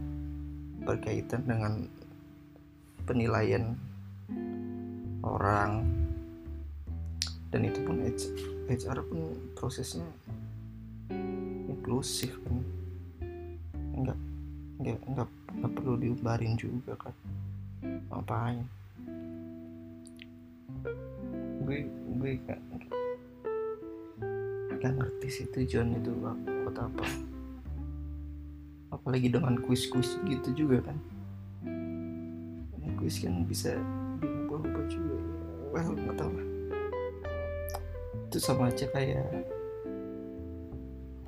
berkaitan 0.87 1.43
dengan 1.43 1.83
penilaian 3.03 3.75
orang. 5.19 5.83
Dan 7.51 7.67
itu 7.67 7.83
pun 7.83 7.99
HR 8.71 8.99
pun 9.11 9.19
prosesnya 9.53 10.07
inklusif 11.83 12.31
kan 12.47 12.63
nggak 13.75 14.19
nggak 14.79 14.99
nggak 15.03 15.29
nggak 15.59 15.71
perlu 15.75 15.99
diumbarin 15.99 16.55
juga 16.55 16.95
kan. 16.95 17.11
Ngapain? 18.07 18.63
Gue 21.67 21.83
gue 21.91 22.31
gak, 22.47 22.59
gak 24.79 24.93
ngerti 24.95 25.27
sih 25.27 25.45
tujuan 25.51 25.99
itu 25.99 26.15
buat 26.23 26.79
apa? 26.79 27.03
Apalagi 28.95 29.27
dengan 29.27 29.59
kuis-kuis 29.59 30.15
gitu 30.23 30.55
juga 30.55 30.87
kan. 30.87 30.97
Kuis 32.95 33.19
kan 33.19 33.43
bisa 33.43 33.75
diubah-ubah 34.23 34.87
juga. 34.87 35.19
Well 35.75 35.99
nggak 35.99 36.15
tahu 36.15 36.31
lah. 36.31 36.47
Itu 38.31 38.39
sama 38.39 38.71
aja 38.71 38.87
kayak 38.87 39.62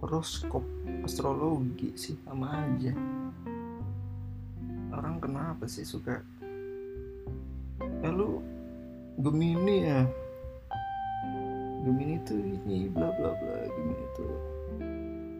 horoskop 0.05 0.61
astrologi 1.01 1.89
sih 1.97 2.13
sama 2.29 2.61
aja. 2.61 2.93
Orang 4.93 5.17
kenapa 5.17 5.65
sih 5.65 5.81
suka? 5.81 6.21
Ya 8.05 8.13
Gemini 9.17 9.89
ya? 9.89 10.05
Gemini 11.81 12.21
tuh 12.21 12.37
ini 12.37 12.85
bla 12.93 13.09
bla 13.17 13.33
bla 13.33 13.57
Gemini 13.65 14.05
tuh. 14.13 14.37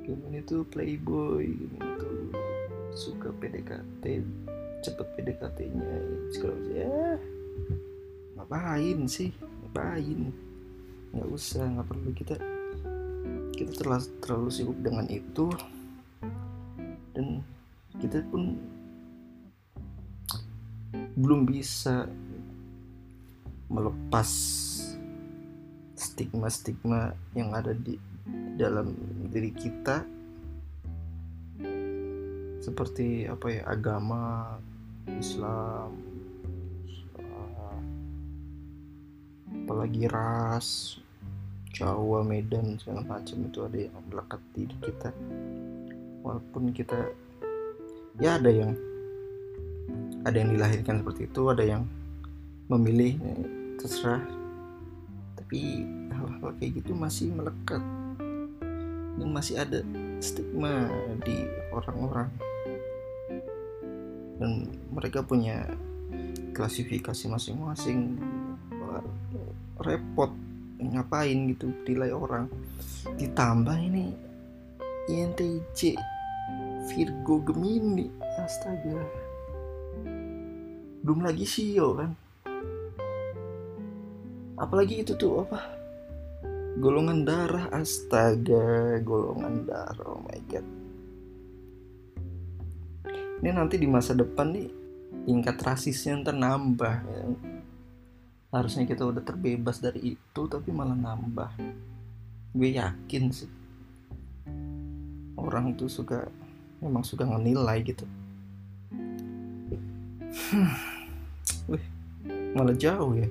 Gemini 0.01 0.41
tuh 0.41 0.65
playboy 0.73 1.45
Gemini 1.45 1.89
tuh 2.01 2.33
suka 2.97 3.29
PDKT 3.37 4.25
cepet 4.81 5.07
PDKT-nya 5.13 5.93
segala 6.33 6.57
macam 6.57 6.73
ya 6.73 6.97
ngapain 8.33 8.99
sih? 9.05 9.29
Ngapain? 9.61 10.33
Nggak 11.13 11.29
usah 11.29 11.69
nggak 11.69 11.85
perlu 11.85 12.09
kita 12.17 12.54
kita 13.65 13.81
terlalu 13.81 14.05
terlalu 14.21 14.49
sibuk 14.53 14.77
dengan 14.85 15.09
itu. 15.09 15.49
Dan 17.17 17.41
kita 17.97 18.21
pun 18.29 18.53
belum 21.17 21.49
bisa 21.49 22.05
melepas 23.73 24.29
stigma-stigma 25.97 27.17
yang 27.33 27.49
ada 27.57 27.73
di 27.73 27.97
dalam 28.53 28.93
diri 29.33 29.49
kita. 29.49 30.05
Seperti 32.61 33.25
apa 33.25 33.45
ya 33.49 33.61
agama 33.65 34.53
Islam 35.09 36.15
apalagi 39.65 40.05
ras 40.05 41.01
Jawa 41.75 42.23
Medan 42.23 42.79
segala 42.79 43.03
macam 43.03 43.35
itu 43.43 43.59
ada 43.67 43.75
yang 43.75 43.99
melekat 44.07 44.39
di 44.55 44.63
kita. 44.79 45.11
Walaupun 46.23 46.71
kita 46.71 47.11
ya 48.15 48.39
ada 48.39 48.47
yang 48.47 48.71
ada 50.23 50.39
yang 50.39 50.55
dilahirkan 50.55 51.03
seperti 51.03 51.27
itu 51.27 51.41
ada 51.51 51.67
yang 51.67 51.83
memilih 52.71 53.19
ya, 53.19 53.35
terserah. 53.75 54.23
Tapi 55.35 55.83
hal-hal 56.15 56.55
kayak 56.63 56.79
gitu 56.79 56.95
masih 56.95 57.35
melekat. 57.35 57.83
Dan 59.19 59.35
masih 59.35 59.59
ada 59.59 59.83
stigma 60.23 60.87
di 61.27 61.43
orang-orang. 61.75 62.31
Dan 64.39 64.71
mereka 64.95 65.27
punya 65.27 65.75
klasifikasi 66.55 67.27
masing-masing. 67.27 68.15
Repot 69.75 70.31
ngapain 70.93 71.49
gitu 71.49 71.73
nilai 71.87 72.11
orang. 72.13 72.45
Ditambah 73.17 73.77
ini 73.79 74.13
INTJ 75.09 75.95
Virgo 76.89 77.41
Gemini. 77.41 78.09
Astaga. 78.41 79.01
Belum 81.01 81.21
lagi 81.21 81.45
Sio 81.45 81.97
kan? 81.97 82.11
Apalagi 84.57 85.01
itu 85.01 85.13
tuh 85.17 85.45
apa? 85.45 85.61
Golongan 86.77 87.25
darah. 87.25 87.65
Astaga 87.73 88.99
golongan 89.01 89.65
darah. 89.65 90.05
Oh 90.05 90.21
my 90.21 90.41
god. 90.49 90.65
Ini 93.45 93.49
nanti 93.53 93.77
di 93.77 93.85
masa 93.85 94.17
depan 94.17 94.49
nih 94.55 94.69
tingkat 95.25 95.57
rasisnya 95.61 96.21
ntar 96.21 96.37
nambah 96.37 96.95
ya. 97.05 97.23
Harusnya 98.55 98.87
kita 98.87 99.03
udah 99.03 99.19
terbebas 99.19 99.83
dari 99.83 100.15
itu 100.15 100.41
tapi 100.47 100.71
malah 100.71 100.95
nambah. 100.95 101.51
Gue 102.55 102.79
yakin 102.79 103.23
sih. 103.35 103.51
Orang 105.35 105.75
tuh 105.75 105.91
suka 105.91 106.31
memang 106.79 107.03
suka 107.03 107.27
ngenilai 107.27 107.83
gitu. 107.83 108.07
Wih, 111.71 111.85
malah 112.55 112.75
jauh 112.79 113.11
ya 113.19 113.27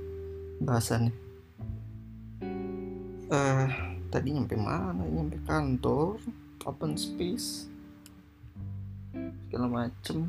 bahasannya. 0.60 1.14
Eh 3.32 3.32
uh, 3.32 3.68
tadi 4.12 4.28
nyampe 4.36 4.60
mana? 4.60 5.08
Nyampe 5.08 5.40
kantor 5.48 6.20
open 6.68 7.00
space 7.00 7.72
segala 9.48 9.88
macem. 9.88 10.28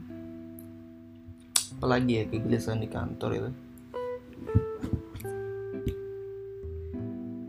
Apalagi 1.76 2.24
ya 2.24 2.24
kegelisahan 2.32 2.80
di 2.80 2.88
kantor 2.88 3.32
itu 3.36 3.52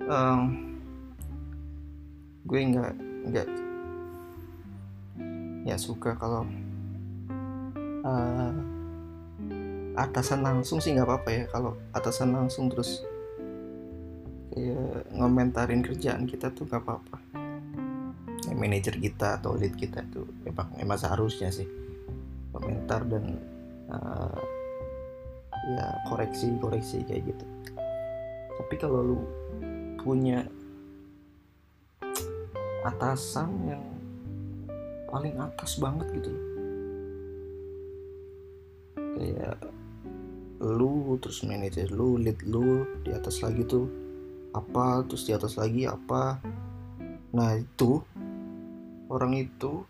um, 0.06 0.42
gue 2.46 2.60
nggak 2.62 2.94
nggak 3.26 3.48
ya 5.66 5.74
suka 5.74 6.14
kalau 6.14 6.46
uh, 8.06 8.54
atasan 9.98 10.44
langsung 10.44 10.78
sih 10.78 10.94
nggak 10.94 11.08
apa-apa 11.08 11.30
ya. 11.32 11.44
Kalau 11.50 11.74
atasan 11.90 12.36
langsung 12.36 12.70
terus 12.70 13.02
kayak 14.54 15.10
ngomentarin 15.12 15.82
kerjaan 15.82 16.28
kita 16.28 16.54
tuh 16.54 16.68
nggak 16.68 16.82
apa-apa. 16.84 17.18
Ya, 18.46 18.54
manajer 18.54 18.94
kita 18.94 19.42
atau 19.42 19.58
lead 19.58 19.74
kita 19.74 20.06
tuh 20.12 20.28
emang 20.46 20.70
emang 20.78 21.00
seharusnya 21.00 21.50
sih 21.50 21.66
komentar 22.54 23.02
dan 23.10 23.42
uh, 23.90 24.38
ya 25.66 25.86
koreksi 26.06 26.54
koreksi 26.62 27.02
kayak 27.02 27.34
gitu. 27.34 27.46
Tapi 28.56 28.74
kalau 28.78 29.00
lu 29.02 29.18
punya 30.00 30.46
atasan 32.86 33.50
yang 33.66 33.82
paling 35.10 35.34
atas 35.42 35.82
banget 35.82 36.06
gitu 36.14 36.30
kayak 39.16 39.58
lu 40.60 41.16
terus 41.18 41.42
manajer 41.42 41.88
lu 41.90 42.20
lead 42.20 42.38
lu 42.46 42.84
di 43.02 43.10
atas 43.12 43.40
lagi 43.42 43.64
tuh 43.64 43.88
apa 44.56 45.04
terus 45.04 45.28
di 45.28 45.32
atas 45.36 45.60
lagi 45.60 45.84
apa. 45.84 46.40
Nah 47.36 47.50
itu 47.60 48.00
orang 49.12 49.36
itu 49.36 49.84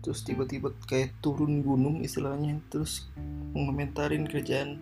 terus 0.00 0.24
tiba-tiba 0.24 0.72
kayak 0.88 1.12
turun 1.20 1.60
gunung 1.60 2.00
istilahnya 2.00 2.56
terus 2.72 3.08
ngomentarin 3.52 4.24
kerjaan 4.24 4.80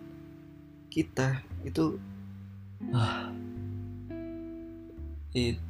kita. 0.89 1.43
Itu 1.63 1.99
ah. 2.95 3.31
It 5.29 5.61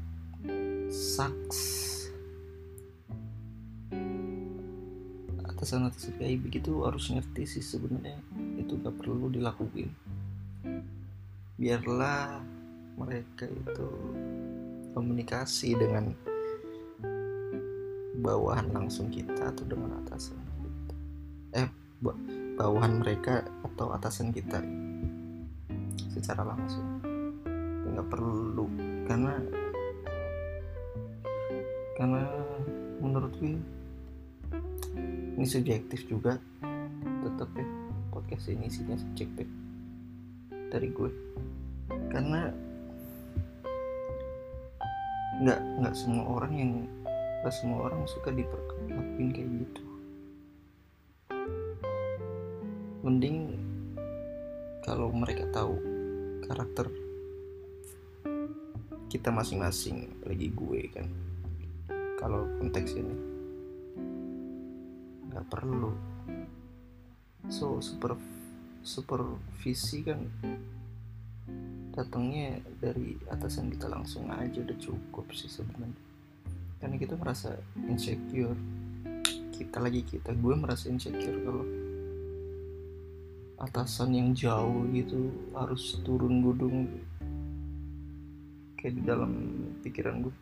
sucks. 0.88 1.60
Atasan 5.44 5.92
atasan 5.92 6.16
kayak 6.16 6.48
begitu 6.48 6.88
harus 6.88 7.12
ngerti 7.12 7.44
sih 7.44 7.64
sebenarnya 7.66 8.24
itu 8.56 8.80
gak 8.80 8.96
perlu 8.96 9.28
dilakuin. 9.28 9.92
Biarlah 11.60 12.40
mereka 12.96 13.52
itu 13.52 13.90
komunikasi 14.96 15.76
dengan 15.76 16.16
bawahan 18.20 18.68
langsung 18.76 19.08
kita 19.08 19.52
atau 19.52 19.64
dengan 19.64 20.00
atasan 20.04 20.38
kita. 20.38 20.96
eh 21.64 21.68
bawahan 22.60 23.00
mereka 23.00 23.48
atau 23.64 23.96
atasan 23.96 24.36
kita? 24.36 24.60
Secara 26.12 26.44
langsung. 26.44 27.00
Nggak 27.90 28.08
perlu 28.12 28.66
karena 29.10 29.34
karena 31.98 32.24
menurut 33.02 33.34
gue 33.40 33.60
ini 35.40 35.46
subjektif 35.48 36.04
juga. 36.08 36.36
Tetap 37.20 37.50
ya 37.56 37.68
podcast 38.12 38.52
ini 38.52 38.68
isinya 38.68 38.96
subjektif 39.00 39.48
dari 40.72 40.92
gue. 40.92 41.12
Karena 42.12 42.52
nggak 45.40 45.60
nggak 45.80 45.96
semua 45.96 46.26
orang 46.36 46.54
yang 46.56 46.72
nggak 47.40 47.56
semua 47.56 47.88
orang 47.88 48.04
suka 48.04 48.36
diperlakuin 48.36 49.32
kayak 49.32 49.50
gitu. 49.64 49.84
Mending 53.00 53.56
kalau 54.84 55.08
mereka 55.16 55.48
tahu 55.56 55.80
karakter 56.44 56.92
kita 59.08 59.32
masing-masing 59.32 60.12
apalagi 60.20 60.52
gue 60.52 60.82
kan 60.92 61.08
kalau 62.20 62.44
konteks 62.60 63.00
ini. 63.00 63.16
Nggak 65.32 65.48
perlu. 65.48 65.96
So 67.48 67.80
super 67.80 68.20
supervisi 68.84 70.04
kan 70.04 70.28
datangnya 71.96 72.60
dari 72.84 73.16
atasan 73.32 73.72
kita 73.72 73.88
langsung 73.88 74.28
aja 74.28 74.60
udah 74.60 74.78
cukup 74.80 75.32
sih 75.32 75.48
sebenarnya 75.48 76.09
karena 76.80 76.96
kita 76.96 77.16
merasa 77.20 77.60
insecure. 77.76 78.56
Kita 79.52 79.84
lagi 79.84 80.08
kita 80.08 80.32
gue 80.32 80.56
merasa 80.56 80.88
insecure 80.88 81.40
kalau 81.44 81.68
atasan 83.60 84.16
yang 84.16 84.30
jauh 84.32 84.88
gitu 84.96 85.36
harus 85.52 86.00
turun 86.08 86.40
gunung 86.40 86.88
kayak 88.80 88.96
di 88.96 89.04
dalam 89.04 89.32
pikiran 89.84 90.24
gue 90.24 90.36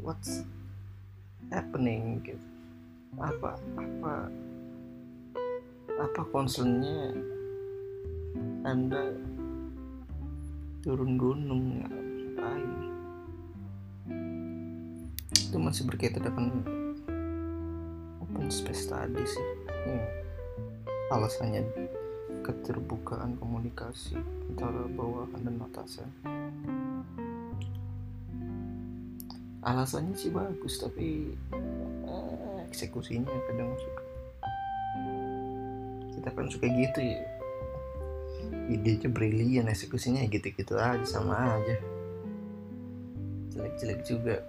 what's 0.00 0.40
happening? 1.52 2.24
Gitu 2.24 2.46
apa 3.20 3.56
apa 3.76 4.28
apa 5.96 6.22
concernnya 6.32 7.12
anda 8.64 9.12
turun 10.80 11.20
gunung? 11.20 11.84
Ngapain 11.84 12.85
itu 15.56 15.64
masih 15.64 15.88
berkaitan 15.88 16.20
dengan 16.20 16.52
open 18.20 18.52
space 18.52 18.92
tadi 18.92 19.24
sih. 19.24 19.46
Ya. 19.88 20.04
alasannya 21.16 21.64
keterbukaan 22.44 23.40
komunikasi 23.40 24.20
antara 24.52 24.84
bawahan 24.84 25.40
dan 25.40 25.56
atasan 25.64 26.10
alasannya 29.64 30.12
sih 30.12 30.28
bagus 30.28 30.76
tapi 30.76 31.32
eksekusinya 32.68 33.32
kadang 33.48 33.72
suka 33.80 34.04
kita 36.20 36.28
kan 36.36 36.46
suka 36.52 36.68
gitu 36.68 37.00
ya. 37.00 37.24
Idenya 38.68 39.08
brilian 39.08 39.72
eksekusinya 39.72 40.20
gitu-gitu 40.28 40.76
aja 40.76 41.00
sama 41.08 41.56
aja. 41.56 41.80
Jelek-jelek 43.56 44.04
juga 44.04 44.44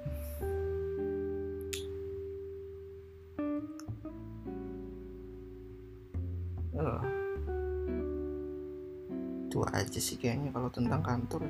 aja 9.97 10.13
sih 10.13 10.21
kayaknya 10.21 10.53
kalau 10.53 10.69
tentang 10.69 11.01
kantor. 11.01 11.49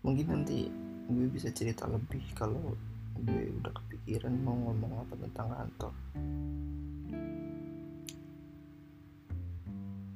Mungkin 0.00 0.24
nanti 0.32 0.72
gue 1.04 1.28
bisa 1.28 1.52
cerita 1.52 1.84
lebih 1.84 2.24
kalau 2.32 2.72
gue 3.20 3.52
udah 3.60 3.68
kepikiran 3.68 4.32
mau 4.40 4.56
ngomong 4.56 5.04
apa 5.04 5.12
tentang 5.20 5.52
kantor. 5.52 5.92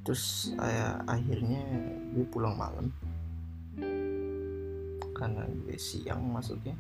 Terus 0.01 0.57
ayah, 0.65 1.05
akhirnya 1.05 1.61
gue 2.17 2.25
pulang 2.33 2.57
malam. 2.57 2.89
Karena 5.13 5.45
gue 5.45 5.77
siang 5.77 6.25
masuknya. 6.33 6.73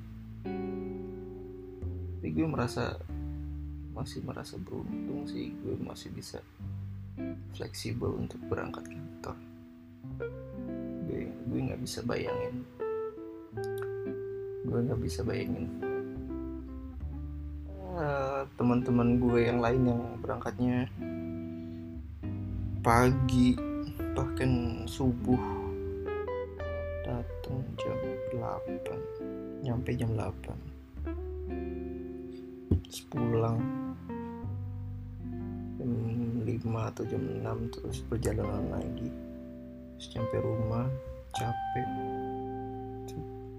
Tapi 2.16 2.32
gue 2.32 2.48
merasa 2.48 2.96
masih 3.92 4.24
merasa 4.24 4.56
beruntung 4.56 5.28
sih. 5.28 5.52
Gue 5.60 5.76
masih 5.84 6.08
bisa 6.16 6.40
fleksibel 7.52 8.16
untuk 8.16 8.40
berangkat. 8.48 8.88
gue 8.88 9.01
bisa 11.82 12.00
bayangin. 12.06 12.62
Gue 14.62 14.78
nggak 14.86 15.02
bisa 15.02 15.26
bayangin. 15.26 15.66
Uh, 17.92 18.48
teman-teman 18.56 19.20
gue 19.20 19.50
yang 19.50 19.60
lain 19.60 19.82
yang 19.84 20.02
berangkatnya 20.24 20.88
pagi 22.80 23.52
bahkan 24.16 24.82
subuh 24.88 25.38
datang 27.04 27.60
jam 27.76 27.98
8 28.32 29.62
nyampe 29.62 29.92
jam 29.92 30.08
8 30.16 30.72
pulang 33.12 33.60
jam 35.76 35.92
5 36.48 36.90
atau 36.92 37.04
jam 37.04 37.22
6 37.44 37.72
terus 37.76 37.98
perjalanan 38.08 38.64
lagi. 38.72 39.08
Terus 40.00 40.08
sampai 40.16 40.38
rumah 40.40 40.88
capek. 41.36 41.88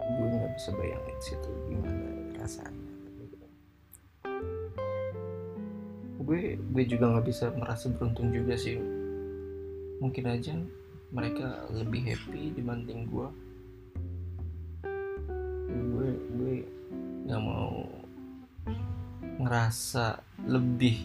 Gue 0.03 0.27
nggak 0.29 0.51
bisa 0.55 0.69
bayangin 0.77 1.17
situ 1.23 1.49
gimana 1.69 2.05
rasanya 2.37 2.93
gue 6.23 6.55
gue 6.55 6.83
juga 6.87 7.05
nggak 7.11 7.25
bisa 7.27 7.51
merasa 7.51 7.91
beruntung 7.91 8.31
juga 8.31 8.55
sih. 8.55 8.79
Mungkin 9.99 10.25
aja 10.27 10.55
mereka 11.13 11.69
lebih 11.69 12.09
happy 12.09 12.55
dibanding 12.57 13.05
gue 13.05 13.27
gue 15.73 16.09
gue 16.35 16.53
nggak 17.29 17.41
mau 17.43 17.85
ngerasa 19.39 20.19
lebih 20.49 20.99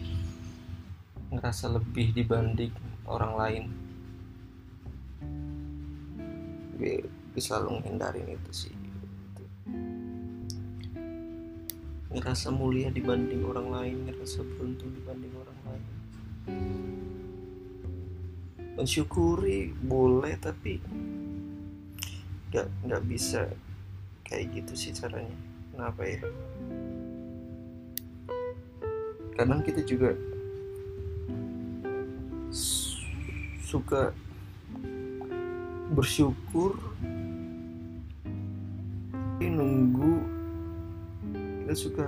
ngerasa 1.29 1.69
lebih 1.69 2.11
dibanding 2.13 2.73
orang 3.05 3.33
lain 3.37 3.63
gue 7.39 7.47
selalu 7.47 7.79
menghindarin 7.79 8.35
itu 8.35 8.51
sih 8.51 8.75
ngerasa 12.11 12.51
mulia 12.51 12.91
dibanding 12.91 13.47
orang 13.47 13.71
lain 13.71 14.11
ngerasa 14.11 14.43
beruntung 14.43 14.91
dibanding 14.91 15.31
orang 15.39 15.59
lain. 15.63 15.85
Mensyukuri 18.75 19.71
boleh 19.71 20.35
tapi 20.35 20.83
nggak 22.51 22.67
nggak 22.91 23.03
bisa 23.07 23.47
kayak 24.27 24.59
gitu 24.59 24.75
sih 24.75 24.91
caranya. 24.91 25.39
Kenapa 25.71 26.01
ya? 26.03 26.19
Kadang 29.39 29.63
kita 29.63 29.79
juga 29.87 30.11
suka 33.63 34.11
bersyukur 35.95 36.75
nunggu 39.47 40.27
kita 41.63 41.75
suka 41.77 42.05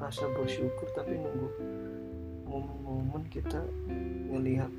rasa 0.00 0.24
bersyukur 0.32 0.88
tapi 0.96 1.20
nunggu 1.20 1.48
momen-momen 2.46 3.26
kita 3.28 3.60
ngelihat 4.32 4.72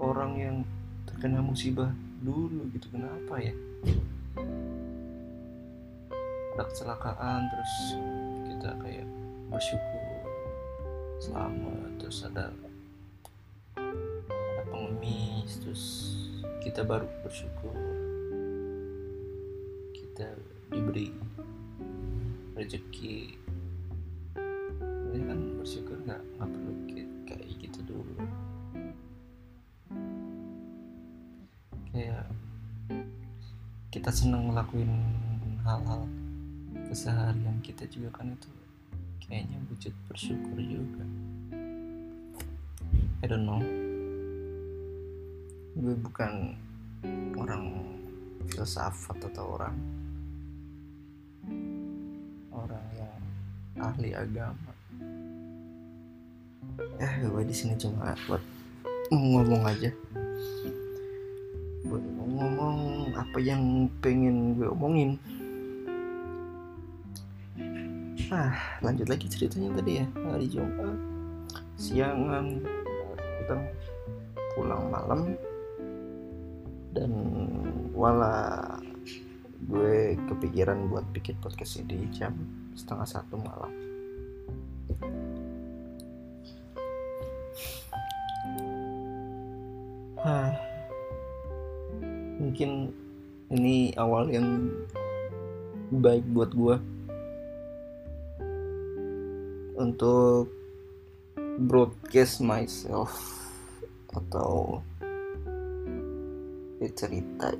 orang 0.00 0.32
yang 0.40 0.56
terkena 1.06 1.44
musibah 1.44 1.92
dulu 2.24 2.64
gitu. 2.72 2.88
Kenapa 2.90 3.36
ya? 3.38 3.54
Ada 6.56 6.64
kecelakaan 6.66 7.40
terus 7.52 7.74
kita 8.50 8.70
kayak 8.80 9.08
bersyukur 9.52 10.00
selamat 11.20 11.90
terus 12.00 12.24
ada 12.24 12.48
ada 13.76 14.62
pengemis 14.72 15.60
terus 15.60 15.84
kita 16.64 16.80
baru 16.80 17.04
bersyukur 17.20 17.99
diberi 20.90 21.14
rezeki. 22.58 23.38
Ini 25.14 25.22
kan 25.22 25.38
bersyukur 25.62 25.94
nggak? 26.02 26.18
Nggak 26.18 26.50
perlu 26.50 26.72
kayak 27.30 27.46
gitu 27.62 27.78
dulu. 27.86 28.14
Kayak 31.94 32.26
kita 33.94 34.10
senang 34.10 34.50
ngelakuin 34.50 34.90
hal-hal 35.62 36.10
keseharian 36.90 37.62
kita 37.62 37.86
juga 37.86 38.10
kan 38.18 38.34
itu 38.34 38.50
kayaknya 39.22 39.62
wujud 39.70 39.94
bersyukur 40.10 40.58
juga. 40.58 41.06
I 43.22 43.26
don't 43.30 43.46
know. 43.46 43.62
Gue 45.78 45.94
bukan 46.02 46.58
orang 47.38 47.94
filsafat 48.50 49.22
atau 49.30 49.54
orang 49.54 49.99
ahli 53.80 54.12
agama. 54.12 54.72
Ya 57.00 57.08
gue 57.24 57.42
di 57.44 57.54
sini 57.56 57.74
cuma 57.80 58.12
buat 58.28 58.42
ngomong 59.08 59.64
aja. 59.64 59.90
Buat 61.88 62.04
ngomong 62.20 62.78
apa 63.16 63.38
yang 63.40 63.88
pengen 64.04 64.60
gue 64.60 64.68
omongin. 64.68 65.16
Nah 68.30 68.54
lanjut 68.84 69.08
lagi 69.08 69.26
ceritanya 69.26 69.74
tadi 69.80 70.04
ya 70.04 70.06
hari 70.28 70.46
Jumat. 70.46 70.96
Siangan 71.80 72.60
kita 73.40 73.56
pulang 74.54 74.92
malam. 74.92 75.20
Dan 76.90 77.12
wala 77.94 78.58
gue 79.70 80.18
kepikiran 80.26 80.90
buat 80.90 81.06
bikin 81.14 81.38
podcast 81.38 81.78
ini 81.78 82.10
jam 82.10 82.34
setengah 82.74 83.08
satu 83.08 83.36
malam. 83.40 83.72
Hah, 90.20 90.52
mungkin 92.36 92.92
ini 93.48 93.96
awal 93.96 94.28
yang 94.28 94.68
baik 95.90 96.22
buat 96.30 96.52
gue 96.52 96.76
untuk 99.80 100.52
broadcast 101.64 102.44
myself 102.44 103.16
atau 104.12 104.84
cerita 106.92 107.56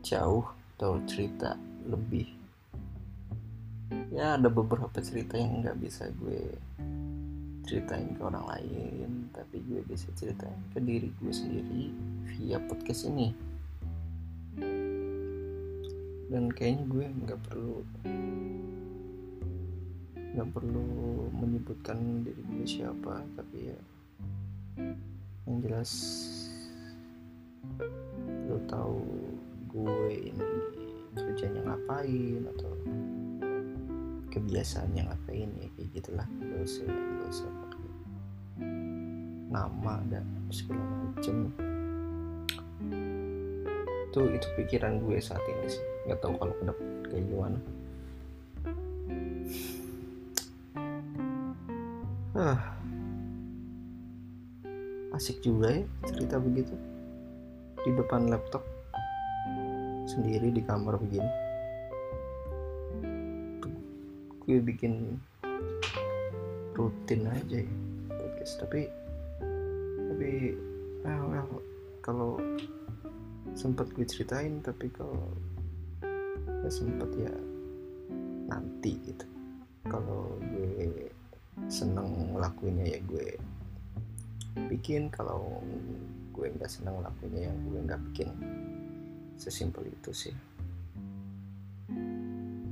jauh 0.00 0.46
atau 0.76 1.00
cerita 1.04 1.56
lebih 1.84 2.45
ya 4.16 4.40
ada 4.40 4.48
beberapa 4.48 4.96
cerita 5.04 5.36
yang 5.36 5.60
nggak 5.60 5.76
bisa 5.76 6.08
gue 6.16 6.56
ceritain 7.68 8.16
ke 8.16 8.22
orang 8.24 8.48
lain 8.48 9.28
tapi 9.28 9.60
gue 9.68 9.84
bisa 9.84 10.08
ceritain 10.16 10.56
ke 10.72 10.80
diri 10.80 11.12
gue 11.20 11.32
sendiri 11.34 11.92
via 12.32 12.56
podcast 12.64 13.12
ini. 13.12 13.36
Dan 16.26 16.48
kayaknya 16.48 16.84
gue 16.88 17.06
nggak 17.28 17.40
perlu 17.44 17.84
nggak 20.32 20.48
perlu 20.52 20.88
menyebutkan 21.36 22.24
diri 22.24 22.40
gue 22.40 22.66
siapa 22.68 23.24
tapi 23.36 23.72
ya 23.72 23.80
yang 25.48 25.56
jelas 25.64 25.92
lo 28.44 28.60
tahu 28.68 29.00
gue 29.72 30.08
ini 30.28 30.52
kerjanya 31.16 31.72
ngapain 31.72 32.44
atau 32.52 32.72
kebiasaannya 34.36 35.08
ngapain 35.08 35.48
ya 35.56 35.68
kayak 35.72 35.88
gitulah. 35.96 36.28
Gak 36.28 36.60
usah 36.60 36.84
gak 36.92 37.28
usah 37.32 37.48
pakai 37.48 37.88
nama 39.48 39.94
dan 40.12 40.24
segala 40.52 40.84
macem. 40.84 41.48
Itu 44.12 44.20
itu 44.28 44.46
pikiran 44.60 45.00
gue 45.00 45.16
saat 45.16 45.40
ini 45.48 45.72
sih. 45.72 45.84
Nggak 46.04 46.20
tahu 46.20 46.36
kalau 46.36 46.52
ke 46.60 46.64
kayak 47.08 47.24
gimana. 47.24 47.58
Ah 52.36 52.60
asik 55.16 55.40
juga 55.40 55.72
ya 55.72 55.84
cerita 56.04 56.36
begitu. 56.36 56.76
Di 57.80 57.90
depan 57.96 58.28
laptop 58.28 58.60
sendiri 60.04 60.52
di 60.52 60.60
kamar 60.60 61.00
begini 61.00 61.45
gue 64.46 64.62
bikin 64.62 65.18
rutin 66.78 67.26
aja 67.26 67.58
ya 67.58 67.74
podcast. 68.14 68.62
Tapi 68.62 68.86
tapi 70.06 70.54
well, 71.02 71.26
well 71.34 71.50
kalau 71.98 72.38
sempat 73.58 73.90
gue 73.90 74.06
ceritain 74.06 74.62
tapi 74.62 74.86
kalau 74.94 75.18
ya 76.62 76.70
sempat 76.70 77.10
ya 77.18 77.34
nanti 78.46 78.94
gitu. 79.02 79.26
Kalau 79.90 80.38
gue 80.38 81.10
seneng 81.66 82.38
ngelakuinnya 82.38 82.86
ya 82.86 83.00
gue 83.02 83.28
bikin. 84.70 85.10
Kalau 85.10 85.58
gue 86.30 86.46
nggak 86.54 86.70
seneng 86.70 87.02
ngelakuinnya 87.02 87.50
ya 87.50 87.52
gue 87.66 87.80
nggak 87.82 88.02
bikin. 88.14 88.30
Sesimpel 89.42 89.90
itu 89.90 90.14
sih. 90.14 90.36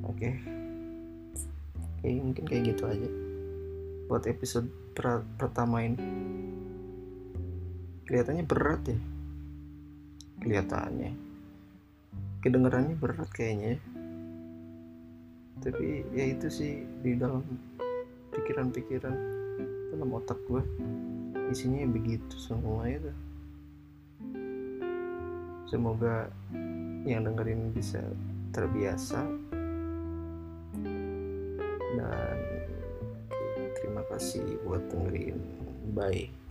Oke? 0.06 0.30
okay. 0.30 0.63
Kayak 2.04 2.20
mungkin 2.20 2.44
kayak 2.44 2.76
gitu 2.76 2.84
aja. 2.84 3.08
Buat 4.12 4.28
episode 4.28 4.68
per 4.92 5.24
pertama 5.40 5.80
ini. 5.80 5.96
Kelihatannya 8.04 8.44
berat 8.44 8.84
ya. 8.84 8.98
Kelihatannya. 10.44 11.16
Kedengarannya 12.44 13.00
berat 13.00 13.32
kayaknya 13.32 13.80
ya. 13.80 13.80
tapi 15.64 16.04
ya 16.12 16.28
itu 16.28 16.52
sih 16.52 16.84
di 17.00 17.16
dalam 17.16 17.40
pikiran-pikiran 18.36 19.16
dalam 19.96 20.10
otak 20.12 20.36
gue 20.44 20.60
isinya 21.48 21.88
begitu 21.88 22.36
semua 22.36 22.84
itu. 22.84 23.08
Semoga 25.72 26.28
yang 27.08 27.24
dengerin 27.24 27.72
bisa 27.72 28.04
terbiasa 28.52 29.24
kasih 34.14 34.46
buat 34.62 34.82
dengerin. 34.90 35.42
Bye 35.94 36.43